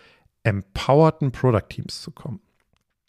empowerten 0.44 1.32
Product 1.32 1.70
Teams 1.70 2.02
zu 2.02 2.12
kommen. 2.12 2.42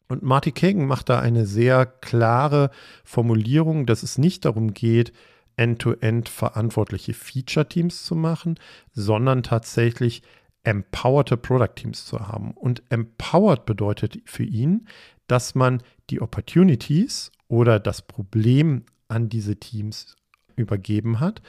Und 0.09 0.23
Marty 0.23 0.53
Kagan 0.53 0.87
macht 0.87 1.09
da 1.09 1.21
eine 1.21 1.47
sehr 1.47 1.87
klare 1.87 2.71
Formulierung, 3.03 3.87
dass 3.87 4.03
es 4.03 4.19
nicht 4.19 4.45
darum 4.45 4.75
geht, 4.75 5.12
end-to-end 5.57 6.29
-end 6.29 6.31
verantwortliche 6.31 7.15
Feature-Teams 7.15 8.05
zu 8.05 8.15
machen, 8.15 8.59
sondern 8.93 9.43
tatsächlich 9.43 10.23
empowerte 10.65 11.37
Product-Teams 11.37 12.07
zu 12.07 12.21
haben. 12.21 12.53
Und 12.53 12.83
empowered 12.91 13.67
bedeutet 13.67 14.21
für 14.25 14.45
ihn, 14.45 14.87
dass 15.27 15.55
man 15.55 15.83
die 16.11 16.21
Opportunities 16.21 17.33
oder 17.49 17.81
das 17.81 18.03
Problem 18.03 18.85
an 19.09 19.29
diese 19.29 19.57
Teams 19.57 20.17
übergeben 20.57 21.21
hat. 21.21 21.43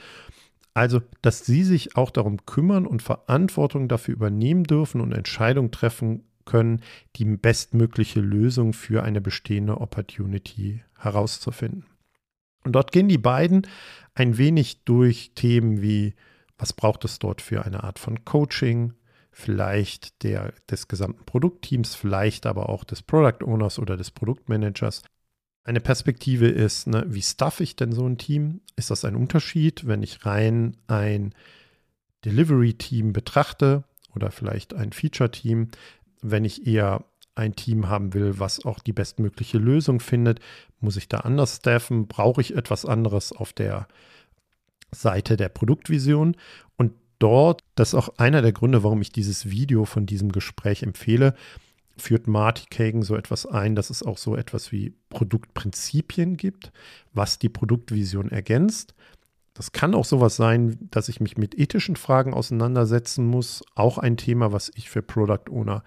Also, 0.74 1.00
dass 1.22 1.46
sie 1.46 1.62
sich 1.62 1.96
auch 1.96 2.10
darum 2.10 2.44
kümmern 2.46 2.86
und 2.86 3.02
Verantwortung 3.02 3.88
dafür 3.88 4.14
übernehmen 4.14 4.64
dürfen 4.64 5.00
und 5.00 5.12
Entscheidungen 5.12 5.70
treffen 5.70 6.24
können, 6.44 6.80
die 7.16 7.24
bestmögliche 7.24 8.20
Lösung 8.20 8.72
für 8.72 9.02
eine 9.02 9.20
bestehende 9.20 9.80
Opportunity 9.80 10.82
herauszufinden. 10.98 11.84
Und 12.64 12.72
dort 12.72 12.92
gehen 12.92 13.08
die 13.08 13.18
beiden 13.18 13.66
ein 14.14 14.38
wenig 14.38 14.84
durch 14.84 15.32
Themen 15.34 15.82
wie, 15.82 16.14
was 16.58 16.72
braucht 16.72 17.04
es 17.04 17.18
dort 17.18 17.40
für 17.40 17.64
eine 17.64 17.84
Art 17.84 17.98
von 17.98 18.24
Coaching, 18.24 18.94
vielleicht 19.30 20.22
der, 20.22 20.54
des 20.70 20.88
gesamten 20.88 21.24
Produktteams, 21.24 21.94
vielleicht 21.94 22.46
aber 22.46 22.68
auch 22.68 22.84
des 22.84 23.02
Product 23.02 23.44
Owners 23.44 23.78
oder 23.78 23.96
des 23.96 24.10
Produktmanagers. 24.10 25.02
Eine 25.64 25.80
Perspektive 25.80 26.46
ist, 26.46 26.86
ne, 26.86 27.04
wie 27.08 27.22
staffe 27.22 27.62
ich 27.62 27.74
denn 27.74 27.92
so 27.92 28.06
ein 28.06 28.18
Team? 28.18 28.60
Ist 28.76 28.90
das 28.90 29.04
ein 29.04 29.16
Unterschied, 29.16 29.86
wenn 29.86 30.02
ich 30.02 30.24
rein 30.24 30.76
ein 30.86 31.34
Delivery-Team 32.24 33.12
betrachte 33.12 33.84
oder 34.14 34.30
vielleicht 34.30 34.74
ein 34.74 34.92
Feature-Team? 34.92 35.70
Wenn 36.22 36.44
ich 36.44 36.66
eher 36.66 37.04
ein 37.34 37.56
Team 37.56 37.88
haben 37.88 38.14
will, 38.14 38.38
was 38.38 38.64
auch 38.64 38.78
die 38.78 38.92
bestmögliche 38.92 39.58
Lösung 39.58 40.00
findet, 40.00 40.40
muss 40.80 40.96
ich 40.96 41.08
da 41.08 41.18
anders 41.20 41.56
staffen? 41.56 42.06
Brauche 42.06 42.40
ich 42.40 42.54
etwas 42.56 42.84
anderes 42.84 43.32
auf 43.32 43.52
der 43.52 43.88
Seite 44.90 45.36
der 45.36 45.48
Produktvision? 45.48 46.36
Und 46.76 46.92
dort, 47.18 47.62
das 47.74 47.88
ist 47.88 47.94
auch 47.94 48.18
einer 48.18 48.42
der 48.42 48.52
Gründe, 48.52 48.82
warum 48.84 49.02
ich 49.02 49.10
dieses 49.10 49.50
Video 49.50 49.84
von 49.84 50.06
diesem 50.06 50.30
Gespräch 50.32 50.82
empfehle, 50.82 51.34
führt 51.96 52.26
Marty 52.26 52.64
Kagan 52.70 53.02
so 53.02 53.16
etwas 53.16 53.46
ein, 53.46 53.76
dass 53.76 53.90
es 53.90 54.02
auch 54.02 54.18
so 54.18 54.36
etwas 54.36 54.72
wie 54.72 54.94
Produktprinzipien 55.10 56.36
gibt, 56.36 56.72
was 57.12 57.38
die 57.38 57.48
Produktvision 57.48 58.30
ergänzt. 58.30 58.94
Das 59.54 59.70
kann 59.70 59.94
auch 59.94 60.04
sowas 60.04 60.34
sein, 60.34 60.76
dass 60.90 61.08
ich 61.08 61.20
mich 61.20 61.36
mit 61.36 61.56
ethischen 61.56 61.94
Fragen 61.94 62.34
auseinandersetzen 62.34 63.24
muss. 63.24 63.62
Auch 63.76 63.98
ein 63.98 64.16
Thema, 64.16 64.52
was 64.52 64.72
ich 64.74 64.90
für 64.90 65.02
Product 65.02 65.48
Owner 65.50 65.84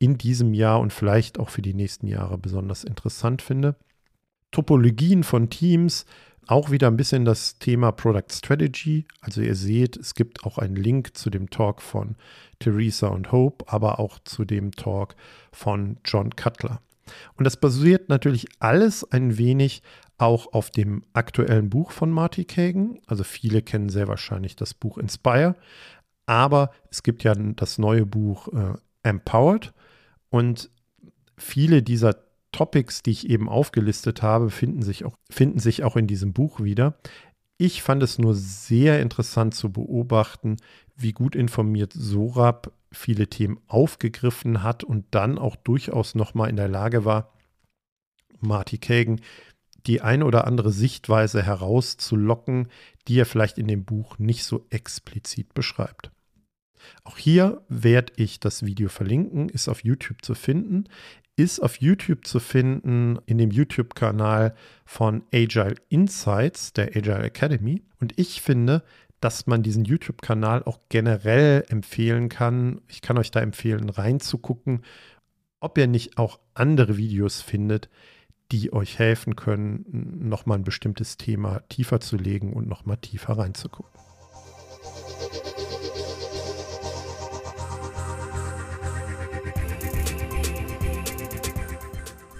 in 0.00 0.16
diesem 0.18 0.54
Jahr 0.54 0.80
und 0.80 0.92
vielleicht 0.92 1.38
auch 1.38 1.50
für 1.50 1.62
die 1.62 1.74
nächsten 1.74 2.08
Jahre 2.08 2.38
besonders 2.38 2.82
interessant 2.82 3.42
finde. 3.42 3.76
Topologien 4.50 5.22
von 5.22 5.50
Teams, 5.50 6.06
auch 6.46 6.70
wieder 6.70 6.88
ein 6.88 6.96
bisschen 6.96 7.24
das 7.24 7.58
Thema 7.58 7.92
Product 7.92 8.32
Strategy. 8.32 9.06
Also 9.20 9.42
ihr 9.42 9.54
seht, 9.54 9.96
es 9.96 10.14
gibt 10.14 10.44
auch 10.44 10.58
einen 10.58 10.74
Link 10.74 11.16
zu 11.16 11.28
dem 11.28 11.50
Talk 11.50 11.82
von 11.82 12.16
Theresa 12.58 13.08
und 13.08 13.30
Hope, 13.30 13.66
aber 13.68 14.00
auch 14.00 14.18
zu 14.20 14.44
dem 14.44 14.72
Talk 14.72 15.14
von 15.52 15.98
John 16.04 16.30
Cutler. 16.34 16.80
Und 17.36 17.44
das 17.44 17.58
basiert 17.58 18.08
natürlich 18.08 18.48
alles 18.58 19.04
ein 19.12 19.36
wenig 19.36 19.82
auch 20.16 20.52
auf 20.52 20.70
dem 20.70 21.04
aktuellen 21.12 21.68
Buch 21.68 21.90
von 21.90 22.10
Marty 22.10 22.46
Kagan. 22.46 22.98
Also 23.06 23.22
viele 23.22 23.60
kennen 23.60 23.90
sehr 23.90 24.08
wahrscheinlich 24.08 24.56
das 24.56 24.72
Buch 24.72 24.96
Inspire, 24.96 25.56
aber 26.24 26.70
es 26.90 27.02
gibt 27.02 27.22
ja 27.22 27.34
das 27.34 27.76
neue 27.76 28.06
Buch 28.06 28.48
äh, 28.48 28.74
Empowered 29.02 29.72
und 30.30 30.70
viele 31.36 31.82
dieser 31.82 32.16
Topics, 32.52 33.02
die 33.02 33.10
ich 33.10 33.28
eben 33.28 33.48
aufgelistet 33.48 34.22
habe, 34.22 34.50
finden 34.50 34.82
sich 34.82 35.04
auch, 35.04 35.14
finden 35.30 35.58
sich 35.58 35.84
auch 35.84 35.96
in 35.96 36.06
diesem 36.06 36.32
Buch 36.32 36.60
wieder. 36.60 36.98
Ich 37.58 37.82
fand 37.82 38.02
es 38.02 38.18
nur 38.18 38.34
sehr 38.34 39.00
interessant 39.00 39.54
zu 39.54 39.70
beobachten, 39.70 40.56
wie 40.96 41.12
gut 41.12 41.36
informiert 41.36 41.92
Sorab 41.92 42.72
viele 42.90 43.28
Themen 43.28 43.60
aufgegriffen 43.66 44.62
hat 44.62 44.82
und 44.82 45.06
dann 45.10 45.38
auch 45.38 45.56
durchaus 45.56 46.14
nochmal 46.14 46.50
in 46.50 46.56
der 46.56 46.68
Lage 46.68 47.04
war, 47.04 47.32
Marty 48.40 48.78
Kagan 48.78 49.20
die 49.86 50.00
eine 50.00 50.24
oder 50.24 50.46
andere 50.46 50.72
Sichtweise 50.72 51.42
herauszulocken, 51.42 52.68
die 53.08 53.18
er 53.18 53.26
vielleicht 53.26 53.58
in 53.58 53.68
dem 53.68 53.84
Buch 53.84 54.18
nicht 54.18 54.44
so 54.44 54.66
explizit 54.70 55.54
beschreibt. 55.54 56.10
Auch 57.04 57.18
hier 57.18 57.62
werde 57.68 58.12
ich 58.16 58.40
das 58.40 58.64
Video 58.64 58.88
verlinken, 58.88 59.48
ist 59.48 59.68
auf 59.68 59.84
YouTube 59.84 60.24
zu 60.24 60.34
finden 60.34 60.88
ist 61.40 61.60
auf 61.60 61.76
YouTube 61.76 62.26
zu 62.26 62.38
finden 62.38 63.18
in 63.24 63.38
dem 63.38 63.50
YouTube-Kanal 63.50 64.54
von 64.84 65.22
Agile 65.32 65.76
Insights, 65.88 66.74
der 66.74 66.88
Agile 66.88 67.22
Academy. 67.22 67.82
Und 67.98 68.12
ich 68.18 68.42
finde, 68.42 68.82
dass 69.20 69.46
man 69.46 69.62
diesen 69.62 69.84
YouTube-Kanal 69.84 70.62
auch 70.64 70.80
generell 70.88 71.64
empfehlen 71.68 72.28
kann. 72.28 72.80
Ich 72.88 73.00
kann 73.00 73.18
euch 73.18 73.30
da 73.30 73.40
empfehlen, 73.40 73.88
reinzugucken, 73.88 74.82
ob 75.60 75.78
ihr 75.78 75.86
nicht 75.86 76.18
auch 76.18 76.40
andere 76.54 76.96
Videos 76.96 77.40
findet, 77.40 77.88
die 78.52 78.72
euch 78.72 78.98
helfen 78.98 79.36
können, 79.36 80.28
nochmal 80.28 80.58
ein 80.58 80.64
bestimmtes 80.64 81.16
Thema 81.16 81.60
tiefer 81.68 82.00
zu 82.00 82.16
legen 82.16 82.52
und 82.52 82.66
nochmal 82.68 82.96
tiefer 82.96 83.38
reinzugucken. 83.38 84.09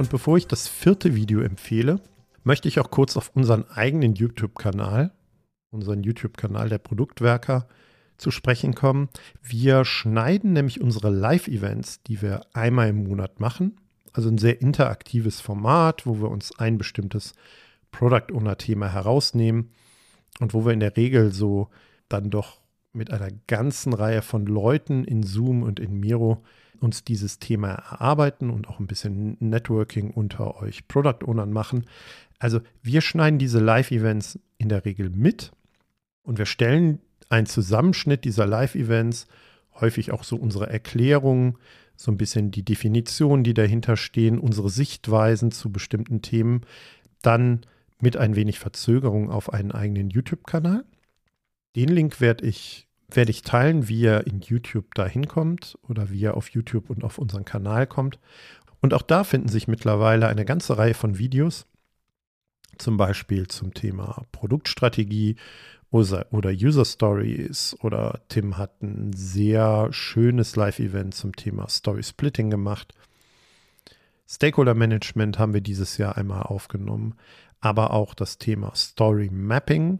Und 0.01 0.09
bevor 0.09 0.39
ich 0.39 0.47
das 0.47 0.67
vierte 0.67 1.15
Video 1.15 1.43
empfehle, 1.43 2.01
möchte 2.43 2.69
ich 2.69 2.81
auch 2.81 2.91
kurz 2.91 3.19
auf 3.19 3.33
unseren 3.37 3.69
eigenen 3.69 4.15
YouTube-Kanal, 4.15 5.13
unseren 5.71 6.03
YouTube-Kanal 6.03 6.71
der 6.71 6.79
Produktwerker, 6.79 7.69
zu 8.17 8.31
sprechen 8.31 8.75
kommen. 8.75 9.11
Wir 9.43 9.85
schneiden 9.85 10.55
nämlich 10.55 10.81
unsere 10.81 11.11
Live-Events, 11.11 12.03
die 12.05 12.23
wir 12.23 12.47
einmal 12.55 12.89
im 12.89 13.05
Monat 13.05 13.41
machen. 13.41 13.77
Also 14.15 14.31
ein 14.31 14.39
sehr 14.39 14.63
interaktives 14.63 15.43
Format, 15.43 16.07
wo 16.07 16.23
wir 16.23 16.31
uns 16.31 16.59
ein 16.59 16.79
bestimmtes 16.79 17.35
Product 17.93 18.33
Owner-Thema 18.33 18.91
herausnehmen 18.91 19.69
und 20.39 20.55
wo 20.55 20.65
wir 20.65 20.73
in 20.73 20.81
der 20.81 20.97
Regel 20.97 21.31
so 21.31 21.69
dann 22.09 22.31
doch 22.31 22.63
mit 22.95 23.11
einer 23.11 23.29
ganzen 23.49 23.93
Reihe 23.93 24.23
von 24.23 24.47
Leuten 24.47 25.05
in 25.05 25.25
Zoom 25.25 25.63
und 25.63 25.79
in 25.79 26.01
Miro 26.01 26.43
uns 26.81 27.05
dieses 27.05 27.39
Thema 27.39 27.71
erarbeiten 27.71 28.51
und 28.51 28.69
auch 28.69 28.81
ein 28.81 28.87
bisschen 28.87 29.37
Networking 29.41 30.11
unter 30.11 30.61
euch 30.61 30.89
Product 30.89 31.25
Ownern 31.25 31.53
machen. 31.53 31.85
Also 32.39 32.61
wir 32.83 33.01
schneiden 33.01 33.39
diese 33.39 33.61
Live-Events 33.61 34.39
in 34.59 34.69
der 34.69 34.85
Regel 34.85 35.11
mit 35.11 35.53
und 36.23 36.39
wir 36.39 36.47
stellen 36.47 37.01
einen 37.29 37.47
Zusammenschnitt 37.47 38.25
dieser 38.25 38.47
Live-Events, 38.47 39.27
häufig 39.75 40.11
auch 40.11 40.25
so 40.25 40.37
unsere 40.37 40.69
Erklärungen, 40.69 41.57
so 41.97 42.11
ein 42.11 42.17
bisschen 42.17 42.51
die 42.51 42.65
Definitionen, 42.65 43.45
die 43.45 43.55
dahinter 43.55 43.97
stehen, 43.97 44.39
unsere 44.39 44.71
Sichtweisen 44.71 45.53
zu 45.53 45.71
bestimmten 45.71 46.23
Themen, 46.23 46.63
dann 47.23 47.61
mit 48.01 48.17
ein 48.17 48.37
wenig 48.37 48.59
Verzögerung 48.59 49.31
auf 49.31 49.53
einen 49.53 49.73
eigenen 49.73 50.11
YouTube-Kanal. 50.11 50.85
Den 51.77 51.89
Link 51.89 52.21
werde 52.21 52.47
ich 52.47 52.89
werde 53.17 53.31
ich 53.31 53.43
teilen, 53.43 53.89
wie 53.89 54.05
er 54.05 54.27
in 54.27 54.41
YouTube 54.41 54.95
da 54.95 55.07
hinkommt 55.07 55.79
oder 55.89 56.11
wie 56.11 56.25
er 56.25 56.37
auf 56.37 56.51
YouTube 56.51 56.91
und 56.91 57.05
auf 57.05 57.19
unseren 57.19 57.45
Kanal 57.45 57.87
kommt. 57.87 58.19
Und 58.81 58.95
auch 58.95 59.03
da 59.03 59.25
finden 59.25 59.49
sich 59.49 59.69
mittlerweile 59.69 60.29
eine 60.29 60.45
ganze 60.45 60.79
Reihe 60.79 60.95
von 60.95 61.19
Videos, 61.19 61.67
zum 62.79 62.97
Beispiel 62.97 63.47
zum 63.47 63.75
Thema 63.75 64.25
Produktstrategie 64.33 65.37
oder 65.91 66.51
User 66.51 66.85
Stories 66.85 67.77
oder 67.81 68.21
Tim 68.29 68.57
hat 68.57 68.81
ein 68.83 69.13
sehr 69.13 69.89
schönes 69.93 70.55
Live-Event 70.57 71.15
zum 71.15 71.35
Thema 71.35 71.69
Story 71.69 72.03
Splitting 72.03 72.49
gemacht. 72.49 72.95
Stakeholder 74.29 74.75
Management 74.75 75.39
haben 75.39 75.53
wir 75.53 75.61
dieses 75.61 75.99
Jahr 75.99 76.17
einmal 76.17 76.43
aufgenommen, 76.43 77.17
aber 77.61 77.93
auch 77.93 78.15
das 78.15 78.39
Thema 78.39 78.73
Story 78.77 79.29
Mapping 79.31 79.99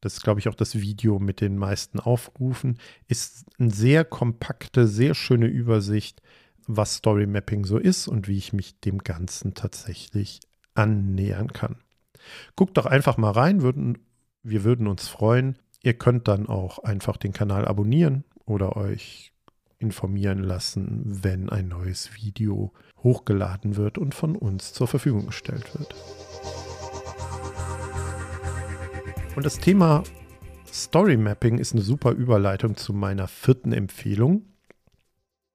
das 0.00 0.14
ist, 0.14 0.22
glaube 0.22 0.40
ich, 0.40 0.48
auch 0.48 0.54
das 0.54 0.80
Video 0.80 1.18
mit 1.18 1.40
den 1.40 1.56
meisten 1.56 2.00
Aufrufen, 2.00 2.78
ist 3.08 3.46
eine 3.58 3.70
sehr 3.70 4.04
kompakte, 4.04 4.86
sehr 4.86 5.14
schöne 5.14 5.46
Übersicht, 5.46 6.22
was 6.66 6.96
Story 6.96 7.26
Mapping 7.26 7.64
so 7.64 7.78
ist 7.78 8.08
und 8.08 8.28
wie 8.28 8.36
ich 8.36 8.52
mich 8.52 8.78
dem 8.80 8.98
Ganzen 8.98 9.54
tatsächlich 9.54 10.40
annähern 10.74 11.52
kann. 11.52 11.76
Guckt 12.56 12.76
doch 12.76 12.86
einfach 12.86 13.16
mal 13.16 13.30
rein, 13.30 13.62
würden, 13.62 13.98
wir 14.42 14.64
würden 14.64 14.86
uns 14.86 15.08
freuen. 15.08 15.58
Ihr 15.82 15.94
könnt 15.94 16.28
dann 16.28 16.46
auch 16.46 16.78
einfach 16.80 17.16
den 17.16 17.32
Kanal 17.32 17.64
abonnieren 17.64 18.24
oder 18.44 18.76
euch 18.76 19.32
informieren 19.78 20.42
lassen, 20.42 21.02
wenn 21.22 21.48
ein 21.48 21.68
neues 21.68 22.14
Video 22.16 22.72
hochgeladen 23.02 23.76
wird 23.76 23.96
und 23.96 24.14
von 24.14 24.36
uns 24.36 24.72
zur 24.72 24.88
Verfügung 24.88 25.26
gestellt 25.26 25.78
wird. 25.78 25.94
Und 29.38 29.46
das 29.46 29.60
Thema 29.60 30.02
Story 30.66 31.16
Mapping 31.16 31.58
ist 31.58 31.72
eine 31.72 31.82
super 31.82 32.10
Überleitung 32.10 32.76
zu 32.76 32.92
meiner 32.92 33.28
vierten 33.28 33.72
Empfehlung. 33.72 34.46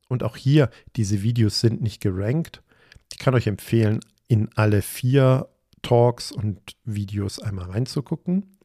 Und 0.07 0.23
auch 0.23 0.37
hier, 0.37 0.69
diese 0.95 1.21
Videos 1.21 1.59
sind 1.59 1.81
nicht 1.81 2.01
gerankt. 2.01 2.63
Ich 3.11 3.19
kann 3.19 3.35
euch 3.35 3.45
empfehlen, 3.45 3.99
in 4.29 4.47
alle 4.55 4.81
vier 4.81 5.49
Talks 5.81 6.31
und 6.31 6.61
Videos 6.85 7.39
einmal 7.39 7.71
reinzugucken. 7.71 8.55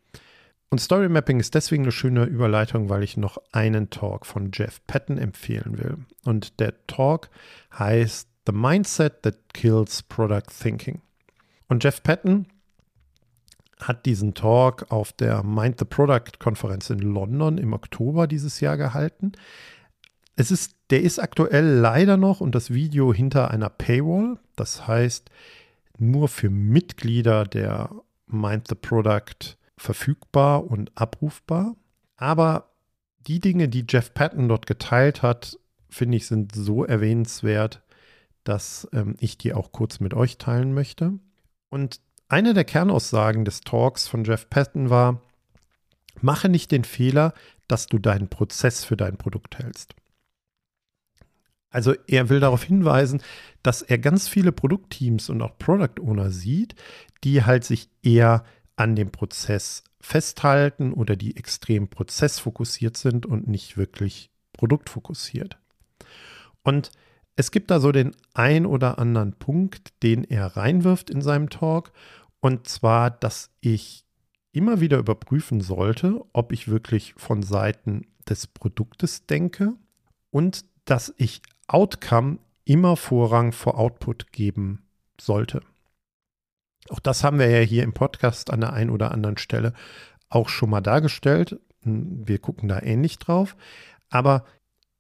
Und 0.70 0.81
Story 0.81 1.09
Mapping 1.09 1.40
ist 1.40 1.57
deswegen 1.57 1.83
eine 1.83 1.90
schöne 1.90 2.22
Überleitung, 2.22 2.88
weil 2.88 3.02
ich 3.02 3.16
noch 3.16 3.38
einen 3.50 3.90
Talk 3.90 4.24
von 4.24 4.52
Jeff 4.54 4.81
Patton 4.87 5.18
empfehlen 5.18 5.78
will. 5.78 5.96
Und 6.26 6.61
der 6.61 6.87
Talk 6.87 7.28
heißt 7.76 8.28
The 8.46 8.52
Mindset 8.52 9.22
That 9.22 9.52
Kills 9.52 10.00
Product 10.04 10.46
Thinking. 10.57 11.00
Und 11.66 11.83
Jeff 11.83 12.04
Patton 12.04 12.46
hat 13.80 14.06
diesen 14.06 14.34
Talk 14.34 14.86
auf 14.90 15.12
der 15.12 15.42
Mind 15.42 15.78
the 15.78 15.84
Product 15.84 16.38
Konferenz 16.38 16.90
in 16.90 16.98
London 16.98 17.58
im 17.58 17.72
Oktober 17.72 18.26
dieses 18.26 18.60
Jahr 18.60 18.76
gehalten. 18.76 19.32
Es 20.36 20.50
ist, 20.50 20.76
der 20.90 21.02
ist 21.02 21.18
aktuell 21.18 21.66
leider 21.66 22.16
noch 22.16 22.40
und 22.40 22.54
das 22.54 22.72
Video 22.72 23.12
hinter 23.12 23.50
einer 23.50 23.68
Paywall. 23.68 24.38
Das 24.56 24.86
heißt, 24.86 25.30
nur 25.98 26.28
für 26.28 26.50
Mitglieder 26.50 27.44
der 27.44 27.90
Mind 28.26 28.68
the 28.68 28.74
Product 28.74 29.56
verfügbar 29.76 30.64
und 30.64 30.92
abrufbar. 30.94 31.74
Aber 32.16 32.70
die 33.26 33.40
Dinge, 33.40 33.68
die 33.68 33.84
Jeff 33.88 34.14
Patton 34.14 34.48
dort 34.48 34.66
geteilt 34.66 35.22
hat, 35.22 35.58
finde 35.88 36.16
ich, 36.16 36.26
sind 36.26 36.54
so 36.54 36.84
erwähnenswert, 36.84 37.82
dass 38.44 38.88
ähm, 38.92 39.16
ich 39.20 39.38
die 39.38 39.54
auch 39.54 39.72
kurz 39.72 40.00
mit 40.00 40.14
euch 40.14 40.38
teilen 40.38 40.72
möchte. 40.72 41.14
Und 41.68 42.00
eine 42.28 42.54
der 42.54 42.64
Kernaussagen 42.64 43.44
des 43.44 43.60
Talks 43.60 44.06
von 44.06 44.24
Jeff 44.24 44.48
Patton 44.48 44.90
war, 44.90 45.22
mache 46.20 46.48
nicht 46.48 46.70
den 46.70 46.84
Fehler, 46.84 47.32
dass 47.68 47.86
du 47.86 47.98
deinen 47.98 48.28
Prozess 48.28 48.84
für 48.84 48.96
dein 48.96 49.16
Produkt 49.16 49.58
hältst. 49.58 49.94
Also 51.70 51.94
er 52.06 52.28
will 52.28 52.40
darauf 52.40 52.62
hinweisen, 52.62 53.22
dass 53.62 53.82
er 53.82 53.98
ganz 53.98 54.26
viele 54.26 54.52
Produktteams 54.52 55.28
und 55.28 55.42
auch 55.42 55.58
Product 55.58 56.00
Owner 56.00 56.30
sieht, 56.30 56.74
die 57.24 57.44
halt 57.44 57.64
sich 57.64 57.90
eher 58.02 58.44
an 58.76 58.96
dem 58.96 59.10
Prozess 59.10 59.84
festhalten 60.00 60.92
oder 60.92 61.16
die 61.16 61.36
extrem 61.36 61.88
prozessfokussiert 61.88 62.96
sind 62.96 63.26
und 63.26 63.48
nicht 63.48 63.76
wirklich 63.76 64.30
produktfokussiert. 64.52 65.58
Und 66.62 66.90
es 67.38 67.53
gibt 67.53 67.70
da 67.70 67.79
so 67.79 67.92
den 67.92 68.16
ein 68.35 68.66
oder 68.66 68.98
anderen 68.98 69.33
Punkt, 69.33 70.03
den 70.03 70.24
er 70.24 70.57
reinwirft 70.57 71.09
in 71.09 71.22
seinem 71.22 71.51
Talk 71.51 71.92
und 72.40 72.66
zwar, 72.66 73.12
dass 73.12 73.51
ich 73.61 74.05
immer 74.51 74.81
wieder 74.81 74.98
überprüfen 74.98 75.61
sollte, 75.61 76.20
ob 76.33 76.51
ich 76.51 76.66
wirklich 76.66 77.14
von 77.16 77.44
Seiten 77.44 78.09
des 78.29 78.48
Produktes 78.48 79.24
denke 79.27 79.74
und 80.31 80.64
dass 80.85 81.14
ich 81.16 81.40
Outcome 81.68 82.38
immer 82.64 82.96
Vorrang 82.96 83.53
vor 83.53 83.79
Output 83.79 84.33
geben 84.33 84.83
sollte. 85.20 85.61
Auch 86.88 86.98
das 86.98 87.22
haben 87.22 87.38
wir 87.38 87.48
ja 87.48 87.61
hier 87.61 87.85
im 87.85 87.92
Podcast 87.92 88.51
an 88.51 88.62
der 88.62 88.72
einen 88.72 88.90
oder 88.90 89.12
anderen 89.12 89.38
Stelle 89.38 89.74
auch 90.29 90.48
schon 90.48 90.70
mal 90.70 90.81
dargestellt. 90.81 91.61
Wir 91.85 92.40
gucken 92.40 92.68
da 92.68 92.83
ähnlich 92.83 93.20
drauf. 93.20 93.55
Aber 94.11 94.44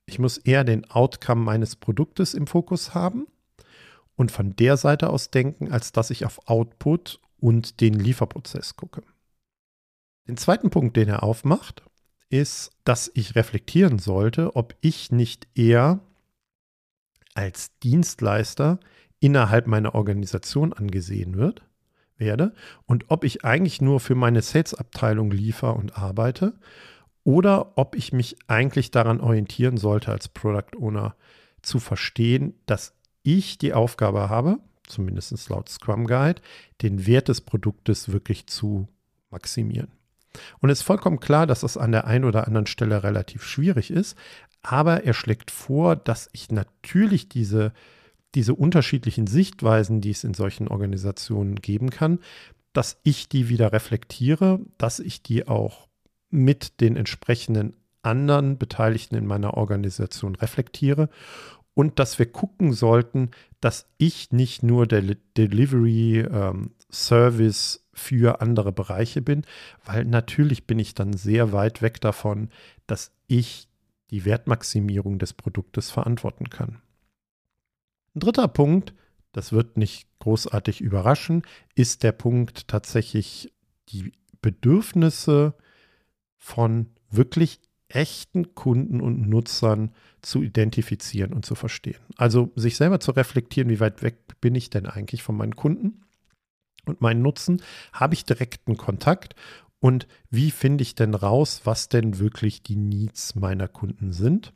ich 0.08 0.18
muss 0.18 0.38
eher 0.38 0.64
den 0.64 0.90
Outcome 0.90 1.42
meines 1.42 1.76
Produktes 1.76 2.34
im 2.34 2.46
Fokus 2.46 2.94
haben 2.94 3.26
und 4.16 4.32
von 4.32 4.56
der 4.56 4.76
Seite 4.76 5.10
aus 5.10 5.30
denken, 5.30 5.70
als 5.70 5.92
dass 5.92 6.10
ich 6.10 6.24
auf 6.24 6.48
Output 6.48 7.20
und 7.38 7.80
den 7.80 7.94
Lieferprozess 7.94 8.76
gucke. 8.76 9.02
Den 10.26 10.36
zweiten 10.36 10.70
Punkt, 10.70 10.96
den 10.96 11.08
er 11.08 11.22
aufmacht, 11.22 11.82
ist, 12.30 12.72
dass 12.84 13.10
ich 13.14 13.36
reflektieren 13.36 13.98
sollte, 13.98 14.56
ob 14.56 14.74
ich 14.80 15.12
nicht 15.12 15.46
eher 15.54 16.00
als 17.34 17.78
Dienstleister 17.78 18.80
innerhalb 19.20 19.66
meiner 19.66 19.94
Organisation 19.94 20.72
angesehen 20.72 21.36
wird, 21.36 21.62
werde 22.16 22.54
und 22.86 23.06
ob 23.08 23.24
ich 23.24 23.44
eigentlich 23.44 23.80
nur 23.80 24.00
für 24.00 24.14
meine 24.14 24.42
Sales-Abteilung 24.42 25.30
liefere 25.30 25.74
und 25.74 25.96
arbeite 25.96 26.58
oder 27.28 27.76
ob 27.76 27.94
ich 27.94 28.14
mich 28.14 28.38
eigentlich 28.46 28.90
daran 28.90 29.20
orientieren 29.20 29.76
sollte, 29.76 30.10
als 30.10 30.28
Product 30.28 30.78
Owner 30.80 31.14
zu 31.60 31.78
verstehen, 31.78 32.54
dass 32.64 32.94
ich 33.22 33.58
die 33.58 33.74
Aufgabe 33.74 34.30
habe, 34.30 34.60
zumindest 34.86 35.50
laut 35.50 35.68
Scrum 35.68 36.06
Guide, 36.06 36.40
den 36.80 37.06
Wert 37.06 37.28
des 37.28 37.42
Produktes 37.42 38.10
wirklich 38.10 38.46
zu 38.46 38.88
maximieren. 39.28 39.92
Und 40.60 40.70
es 40.70 40.78
ist 40.78 40.86
vollkommen 40.86 41.20
klar, 41.20 41.46
dass 41.46 41.60
das 41.60 41.76
an 41.76 41.92
der 41.92 42.06
einen 42.06 42.24
oder 42.24 42.46
anderen 42.46 42.66
Stelle 42.66 43.02
relativ 43.02 43.42
schwierig 43.42 43.90
ist, 43.90 44.16
aber 44.62 45.04
er 45.04 45.12
schlägt 45.12 45.50
vor, 45.50 45.96
dass 45.96 46.30
ich 46.32 46.50
natürlich 46.50 47.28
diese, 47.28 47.74
diese 48.34 48.54
unterschiedlichen 48.54 49.26
Sichtweisen, 49.26 50.00
die 50.00 50.12
es 50.12 50.24
in 50.24 50.32
solchen 50.32 50.66
Organisationen 50.66 51.56
geben 51.56 51.90
kann, 51.90 52.20
dass 52.72 52.98
ich 53.02 53.28
die 53.28 53.50
wieder 53.50 53.70
reflektiere, 53.70 54.60
dass 54.78 54.98
ich 54.98 55.22
die 55.22 55.46
auch 55.46 55.87
mit 56.30 56.80
den 56.80 56.96
entsprechenden 56.96 57.74
anderen 58.02 58.58
Beteiligten 58.58 59.16
in 59.16 59.26
meiner 59.26 59.54
Organisation 59.54 60.34
reflektiere 60.34 61.08
und 61.74 61.98
dass 61.98 62.18
wir 62.18 62.26
gucken 62.26 62.72
sollten, 62.72 63.30
dass 63.60 63.88
ich 63.98 64.32
nicht 64.32 64.62
nur 64.62 64.86
der 64.86 65.02
Delivery 65.36 66.20
ähm, 66.20 66.72
Service 66.90 67.86
für 67.92 68.40
andere 68.40 68.72
Bereiche 68.72 69.22
bin, 69.22 69.42
weil 69.84 70.04
natürlich 70.04 70.66
bin 70.66 70.78
ich 70.78 70.94
dann 70.94 71.12
sehr 71.12 71.52
weit 71.52 71.82
weg 71.82 72.00
davon, 72.00 72.50
dass 72.86 73.12
ich 73.26 73.68
die 74.10 74.24
Wertmaximierung 74.24 75.18
des 75.18 75.34
Produktes 75.34 75.90
verantworten 75.90 76.50
kann. 76.50 76.80
Ein 78.14 78.20
dritter 78.20 78.48
Punkt, 78.48 78.94
das 79.32 79.52
wird 79.52 79.76
nicht 79.76 80.08
großartig 80.20 80.80
überraschen, 80.80 81.42
ist 81.74 82.02
der 82.02 82.12
Punkt 82.12 82.68
tatsächlich 82.68 83.52
die 83.90 84.12
Bedürfnisse 84.40 85.54
von 86.38 86.86
wirklich 87.10 87.60
echten 87.88 88.54
Kunden 88.54 89.00
und 89.00 89.28
Nutzern 89.28 89.92
zu 90.22 90.42
identifizieren 90.42 91.32
und 91.32 91.44
zu 91.44 91.54
verstehen. 91.54 91.98
Also 92.16 92.52
sich 92.54 92.76
selber 92.76 93.00
zu 93.00 93.12
reflektieren, 93.12 93.70
wie 93.70 93.80
weit 93.80 94.02
weg 94.02 94.40
bin 94.40 94.54
ich 94.54 94.70
denn 94.70 94.86
eigentlich 94.86 95.22
von 95.22 95.36
meinen 95.36 95.56
Kunden 95.56 96.04
und 96.84 97.00
meinen 97.00 97.22
Nutzen? 97.22 97.62
Habe 97.92 98.14
ich 98.14 98.24
direkten 98.24 98.76
Kontakt? 98.76 99.34
Und 99.80 100.06
wie 100.30 100.50
finde 100.50 100.82
ich 100.82 100.94
denn 100.94 101.14
raus, 101.14 101.62
was 101.64 101.88
denn 101.88 102.18
wirklich 102.18 102.62
die 102.62 102.76
Needs 102.76 103.36
meiner 103.36 103.68
Kunden 103.68 104.12
sind? 104.12 104.52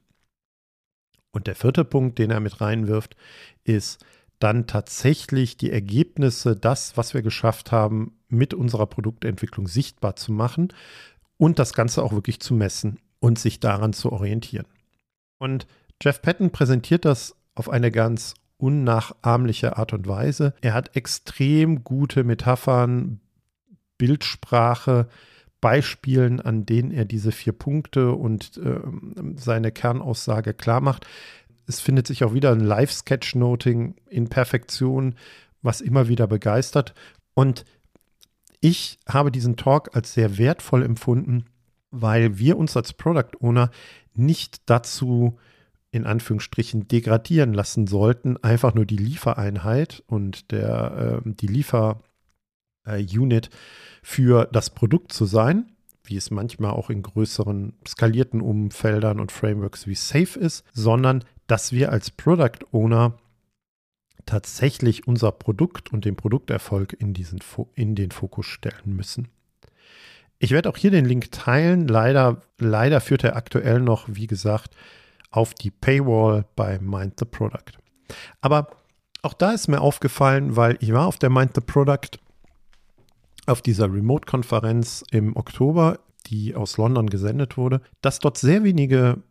Und 1.30 1.46
der 1.46 1.54
vierte 1.54 1.84
Punkt, 1.84 2.18
den 2.18 2.30
er 2.30 2.40
mit 2.40 2.60
reinwirft, 2.60 3.16
ist 3.64 4.04
dann 4.38 4.66
tatsächlich 4.66 5.56
die 5.56 5.70
Ergebnisse, 5.70 6.56
das, 6.56 6.96
was 6.96 7.14
wir 7.14 7.22
geschafft 7.22 7.70
haben, 7.70 8.18
mit 8.28 8.52
unserer 8.52 8.86
Produktentwicklung 8.86 9.68
sichtbar 9.68 10.16
zu 10.16 10.32
machen 10.32 10.72
und 11.42 11.58
das 11.58 11.72
Ganze 11.72 12.04
auch 12.04 12.12
wirklich 12.12 12.38
zu 12.38 12.54
messen 12.54 13.00
und 13.18 13.36
sich 13.36 13.58
daran 13.58 13.92
zu 13.92 14.12
orientieren. 14.12 14.66
Und 15.38 15.66
Jeff 16.00 16.22
Patton 16.22 16.52
präsentiert 16.52 17.04
das 17.04 17.34
auf 17.56 17.68
eine 17.68 17.90
ganz 17.90 18.34
unnachahmliche 18.58 19.76
Art 19.76 19.92
und 19.92 20.06
Weise. 20.06 20.54
Er 20.60 20.72
hat 20.72 20.94
extrem 20.94 21.82
gute 21.82 22.22
Metaphern, 22.22 23.18
Bildsprache, 23.98 25.08
Beispielen, 25.60 26.40
an 26.40 26.64
denen 26.64 26.92
er 26.92 27.06
diese 27.06 27.32
vier 27.32 27.54
Punkte 27.54 28.12
und 28.12 28.56
äh, 28.58 28.78
seine 29.34 29.72
Kernaussage 29.72 30.54
klar 30.54 30.80
macht. 30.80 31.08
Es 31.66 31.80
findet 31.80 32.06
sich 32.06 32.22
auch 32.22 32.34
wieder 32.34 32.52
ein 32.52 32.60
Live-Sketch-Noting 32.60 33.96
in 34.06 34.28
Perfektion, 34.28 35.16
was 35.60 35.80
immer 35.80 36.06
wieder 36.06 36.28
begeistert. 36.28 36.94
Und 37.34 37.64
ich 38.62 39.00
habe 39.08 39.32
diesen 39.32 39.56
Talk 39.56 39.94
als 39.94 40.14
sehr 40.14 40.38
wertvoll 40.38 40.84
empfunden, 40.84 41.46
weil 41.90 42.38
wir 42.38 42.56
uns 42.56 42.76
als 42.76 42.92
Product 42.92 43.36
Owner 43.40 43.70
nicht 44.14 44.62
dazu 44.70 45.36
in 45.90 46.06
Anführungsstrichen 46.06 46.86
degradieren 46.88 47.52
lassen 47.52 47.86
sollten, 47.86 48.36
einfach 48.38 48.72
nur 48.72 48.86
die 48.86 48.96
Liefereinheit 48.96 50.02
und 50.06 50.52
der, 50.52 51.22
äh, 51.24 51.28
die 51.34 51.48
Lieferunit 51.48 52.00
äh, 52.86 53.50
für 54.02 54.48
das 54.52 54.70
Produkt 54.70 55.12
zu 55.12 55.26
sein, 55.26 55.72
wie 56.04 56.16
es 56.16 56.30
manchmal 56.30 56.70
auch 56.70 56.88
in 56.88 57.02
größeren 57.02 57.74
skalierten 57.86 58.40
Umfeldern 58.40 59.18
und 59.18 59.32
Frameworks 59.32 59.88
wie 59.88 59.96
Safe 59.96 60.38
ist, 60.38 60.64
sondern 60.72 61.24
dass 61.48 61.72
wir 61.72 61.90
als 61.90 62.12
Product 62.12 62.64
Owner 62.70 63.18
tatsächlich 64.26 65.06
unser 65.06 65.32
Produkt 65.32 65.92
und 65.92 66.04
den 66.04 66.16
Produkterfolg 66.16 66.92
in, 66.92 67.14
diesen, 67.14 67.40
in 67.74 67.94
den 67.94 68.10
Fokus 68.10 68.46
stellen 68.46 68.96
müssen. 68.96 69.28
Ich 70.38 70.50
werde 70.50 70.68
auch 70.68 70.76
hier 70.76 70.90
den 70.90 71.04
Link 71.04 71.30
teilen. 71.30 71.86
Leider, 71.86 72.42
leider 72.58 73.00
führt 73.00 73.24
er 73.24 73.36
aktuell 73.36 73.80
noch, 73.80 74.06
wie 74.08 74.26
gesagt, 74.26 74.74
auf 75.30 75.54
die 75.54 75.70
Paywall 75.70 76.44
bei 76.56 76.78
Mind 76.80 77.18
the 77.18 77.24
Product. 77.24 77.78
Aber 78.40 78.68
auch 79.22 79.34
da 79.34 79.52
ist 79.52 79.68
mir 79.68 79.80
aufgefallen, 79.80 80.56
weil 80.56 80.76
ich 80.80 80.92
war 80.92 81.06
auf 81.06 81.18
der 81.18 81.30
Mind 81.30 81.52
the 81.54 81.60
Product 81.60 82.18
auf 83.46 83.62
dieser 83.62 83.92
Remote-Konferenz 83.92 85.04
im 85.10 85.36
Oktober, 85.36 86.00
die 86.26 86.54
aus 86.54 86.76
London 86.76 87.08
gesendet 87.08 87.56
wurde, 87.56 87.80
dass 88.00 88.18
dort 88.18 88.38
sehr 88.38 88.64
wenige 88.64 89.22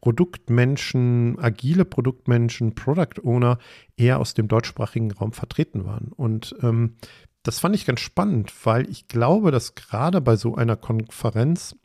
Produktmenschen, 0.00 1.38
agile 1.38 1.84
Produktmenschen, 1.84 2.74
Product 2.74 3.22
Owner 3.24 3.58
eher 3.96 4.20
aus 4.20 4.34
dem 4.34 4.48
deutschsprachigen 4.48 5.10
Raum 5.10 5.32
vertreten 5.32 5.84
waren. 5.84 6.12
Und 6.12 6.54
ähm, 6.62 6.96
das 7.42 7.60
fand 7.60 7.74
ich 7.74 7.86
ganz 7.86 8.00
spannend, 8.00 8.52
weil 8.64 8.88
ich 8.90 9.08
glaube, 9.08 9.50
dass 9.50 9.74
gerade 9.74 10.20
bei 10.20 10.36
so 10.36 10.54
einer 10.54 10.76
Konferenz 10.76 11.76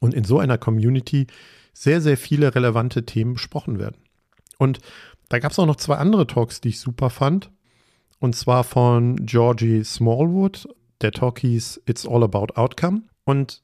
und 0.00 0.14
in 0.14 0.24
so 0.24 0.38
einer 0.38 0.58
Community 0.58 1.26
sehr, 1.72 2.00
sehr 2.00 2.16
viele 2.16 2.54
relevante 2.54 3.06
Themen 3.06 3.34
besprochen 3.34 3.78
werden. 3.78 3.96
Und 4.58 4.80
da 5.28 5.38
gab 5.38 5.52
es 5.52 5.58
auch 5.58 5.66
noch 5.66 5.76
zwei 5.76 5.96
andere 5.96 6.26
Talks, 6.26 6.60
die 6.60 6.70
ich 6.70 6.80
super 6.80 7.08
fand. 7.08 7.50
Und 8.18 8.36
zwar 8.36 8.64
von 8.64 9.16
Georgie 9.24 9.82
Smallwood. 9.82 10.68
Der 11.00 11.12
Talk 11.12 11.40
hieß 11.40 11.82
It's 11.86 12.06
All 12.06 12.22
About 12.22 12.54
Outcome. 12.54 13.02
Und 13.24 13.62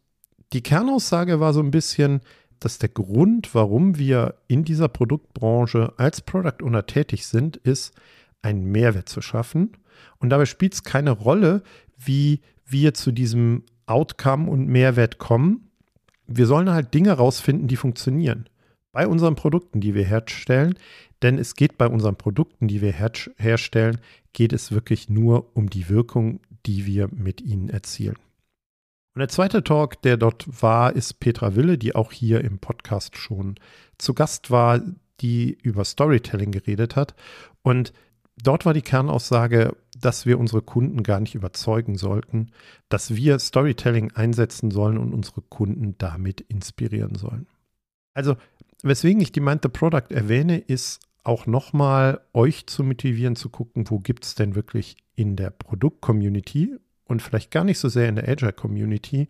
die 0.52 0.62
Kernaussage 0.62 1.40
war 1.40 1.52
so 1.52 1.60
ein 1.60 1.70
bisschen, 1.70 2.20
dass 2.60 2.78
der 2.78 2.88
Grund, 2.88 3.54
warum 3.54 3.98
wir 3.98 4.34
in 4.48 4.64
dieser 4.64 4.88
Produktbranche 4.88 5.92
als 5.96 6.20
Product 6.20 6.62
Owner 6.62 6.86
tätig 6.86 7.26
sind, 7.26 7.56
ist, 7.56 7.94
einen 8.42 8.64
Mehrwert 8.64 9.08
zu 9.08 9.20
schaffen. 9.20 9.76
Und 10.18 10.30
dabei 10.30 10.46
spielt 10.46 10.74
es 10.74 10.84
keine 10.84 11.10
Rolle, 11.10 11.62
wie 11.96 12.40
wir 12.66 12.94
zu 12.94 13.12
diesem 13.12 13.64
Outcome 13.86 14.50
und 14.50 14.68
Mehrwert 14.68 15.18
kommen. 15.18 15.70
Wir 16.26 16.46
sollen 16.46 16.70
halt 16.70 16.94
Dinge 16.94 17.12
rausfinden, 17.12 17.68
die 17.68 17.76
funktionieren. 17.76 18.48
Bei 18.92 19.06
unseren 19.06 19.34
Produkten, 19.34 19.80
die 19.80 19.94
wir 19.94 20.04
herstellen, 20.04 20.74
denn 21.22 21.38
es 21.38 21.54
geht 21.54 21.78
bei 21.78 21.86
unseren 21.86 22.16
Produkten, 22.16 22.68
die 22.68 22.80
wir 22.80 22.92
her 22.92 23.12
herstellen, 23.36 23.98
geht 24.32 24.52
es 24.52 24.72
wirklich 24.72 25.08
nur 25.08 25.56
um 25.56 25.70
die 25.70 25.88
Wirkung, 25.88 26.40
die 26.66 26.86
wir 26.86 27.08
mit 27.08 27.40
ihnen 27.40 27.70
erzielen. 27.70 28.16
Und 29.18 29.22
der 29.22 29.30
zweite 29.30 29.64
Talk, 29.64 30.00
der 30.02 30.16
dort 30.16 30.46
war, 30.62 30.94
ist 30.94 31.18
Petra 31.18 31.56
Wille, 31.56 31.76
die 31.76 31.96
auch 31.96 32.12
hier 32.12 32.44
im 32.44 32.60
Podcast 32.60 33.16
schon 33.16 33.56
zu 33.98 34.14
Gast 34.14 34.52
war, 34.52 34.80
die 35.20 35.58
über 35.60 35.84
Storytelling 35.84 36.52
geredet 36.52 36.94
hat. 36.94 37.16
Und 37.62 37.92
dort 38.40 38.64
war 38.64 38.74
die 38.74 38.82
Kernaussage, 38.82 39.74
dass 40.00 40.24
wir 40.24 40.38
unsere 40.38 40.62
Kunden 40.62 41.02
gar 41.02 41.18
nicht 41.18 41.34
überzeugen 41.34 41.96
sollten, 41.96 42.52
dass 42.90 43.16
wir 43.16 43.40
Storytelling 43.40 44.12
einsetzen 44.12 44.70
sollen 44.70 44.98
und 44.98 45.12
unsere 45.12 45.42
Kunden 45.42 45.96
damit 45.98 46.42
inspirieren 46.42 47.16
sollen. 47.16 47.48
Also, 48.14 48.36
weswegen 48.84 49.20
ich 49.20 49.32
die 49.32 49.40
Mind 49.40 49.62
the 49.64 49.68
Product 49.68 50.10
erwähne, 50.10 50.58
ist 50.58 51.00
auch 51.24 51.46
nochmal 51.46 52.20
euch 52.34 52.68
zu 52.68 52.84
motivieren, 52.84 53.34
zu 53.34 53.48
gucken, 53.48 53.90
wo 53.90 53.98
gibt 53.98 54.24
es 54.24 54.36
denn 54.36 54.54
wirklich 54.54 54.96
in 55.16 55.34
der 55.34 55.50
Produkt-Community 55.50 56.76
und 57.08 57.22
vielleicht 57.22 57.50
gar 57.50 57.64
nicht 57.64 57.78
so 57.78 57.88
sehr 57.88 58.08
in 58.08 58.16
der 58.16 58.28
Agile-Community 58.28 59.28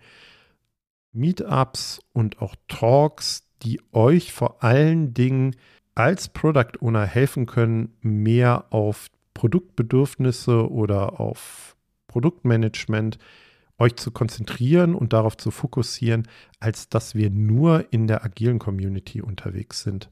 Meetups 1.12 2.00
und 2.12 2.42
auch 2.42 2.54
Talks, 2.68 3.44
die 3.62 3.80
euch 3.92 4.32
vor 4.32 4.62
allen 4.62 5.14
Dingen 5.14 5.56
als 5.94 6.28
Product 6.28 6.80
Owner 6.80 7.06
helfen 7.06 7.46
können, 7.46 7.96
mehr 8.02 8.66
auf 8.70 9.08
Produktbedürfnisse 9.34 10.70
oder 10.70 11.18
auf 11.18 11.76
Produktmanagement 12.08 13.18
euch 13.78 13.96
zu 13.96 14.10
konzentrieren 14.10 14.94
und 14.94 15.12
darauf 15.12 15.36
zu 15.36 15.50
fokussieren, 15.50 16.26
als 16.60 16.88
dass 16.88 17.14
wir 17.14 17.30
nur 17.30 17.92
in 17.92 18.06
der 18.06 18.24
agilen 18.24 18.58
Community 18.58 19.22
unterwegs 19.22 19.82
sind 19.82 20.10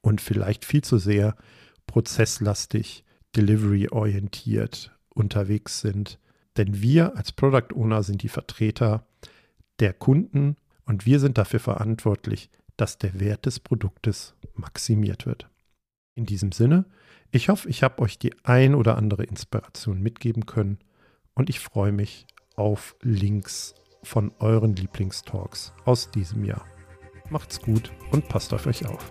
und 0.00 0.20
vielleicht 0.20 0.64
viel 0.64 0.82
zu 0.82 0.98
sehr 0.98 1.36
prozesslastig, 1.86 3.04
delivery-orientiert 3.34 4.92
unterwegs 5.08 5.80
sind. 5.80 6.18
Denn 6.56 6.82
wir 6.82 7.16
als 7.16 7.32
Product 7.32 7.74
Owner 7.74 8.02
sind 8.02 8.22
die 8.22 8.28
Vertreter 8.28 9.06
der 9.80 9.92
Kunden 9.92 10.56
und 10.84 11.06
wir 11.06 11.20
sind 11.20 11.38
dafür 11.38 11.60
verantwortlich, 11.60 12.50
dass 12.76 12.98
der 12.98 13.18
Wert 13.20 13.46
des 13.46 13.60
Produktes 13.60 14.34
maximiert 14.54 15.26
wird. 15.26 15.48
In 16.14 16.26
diesem 16.26 16.52
Sinne, 16.52 16.84
ich 17.30 17.48
hoffe, 17.48 17.68
ich 17.68 17.82
habe 17.82 18.02
euch 18.02 18.18
die 18.18 18.34
ein 18.44 18.74
oder 18.74 18.96
andere 18.98 19.24
Inspiration 19.24 20.02
mitgeben 20.02 20.44
können 20.44 20.78
und 21.34 21.48
ich 21.48 21.60
freue 21.60 21.92
mich 21.92 22.26
auf 22.56 22.96
Links 23.00 23.74
von 24.02 24.32
euren 24.38 24.76
Lieblingstalks 24.76 25.72
aus 25.84 26.10
diesem 26.10 26.44
Jahr. 26.44 26.66
Macht's 27.30 27.60
gut 27.60 27.90
und 28.10 28.28
passt 28.28 28.52
auf 28.52 28.66
euch 28.66 28.84
auf. 28.84 29.10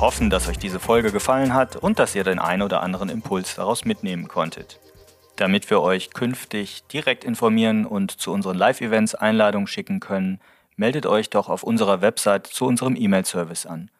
Hoffen, 0.00 0.30
dass 0.30 0.48
euch 0.48 0.58
diese 0.58 0.80
Folge 0.80 1.12
gefallen 1.12 1.54
hat 1.54 1.76
und 1.76 1.98
dass 1.98 2.14
ihr 2.14 2.24
den 2.24 2.38
ein 2.38 2.62
oder 2.62 2.82
anderen 2.82 3.08
Impuls 3.08 3.54
daraus 3.54 3.84
mitnehmen 3.84 4.28
konntet. 4.28 4.80
Damit 5.36 5.68
wir 5.70 5.80
euch 5.80 6.10
künftig 6.10 6.84
direkt 6.88 7.24
informieren 7.24 7.86
und 7.86 8.10
zu 8.10 8.32
unseren 8.32 8.56
Live-Events 8.56 9.14
Einladungen 9.14 9.66
schicken 9.66 10.00
können, 10.00 10.40
meldet 10.76 11.06
euch 11.06 11.30
doch 11.30 11.48
auf 11.48 11.62
unserer 11.62 12.00
Website 12.00 12.46
zu 12.46 12.66
unserem 12.66 12.96
E-Mail-Service 12.96 13.66
an. 13.66 13.90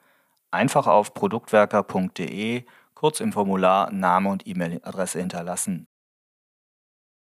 Einfach 0.50 0.86
auf 0.86 1.14
produktwerker.de 1.14 2.64
kurz 2.94 3.20
im 3.20 3.32
Formular 3.32 3.90
Name 3.92 4.28
und 4.28 4.46
E-Mail-Adresse 4.46 5.18
hinterlassen 5.18 5.88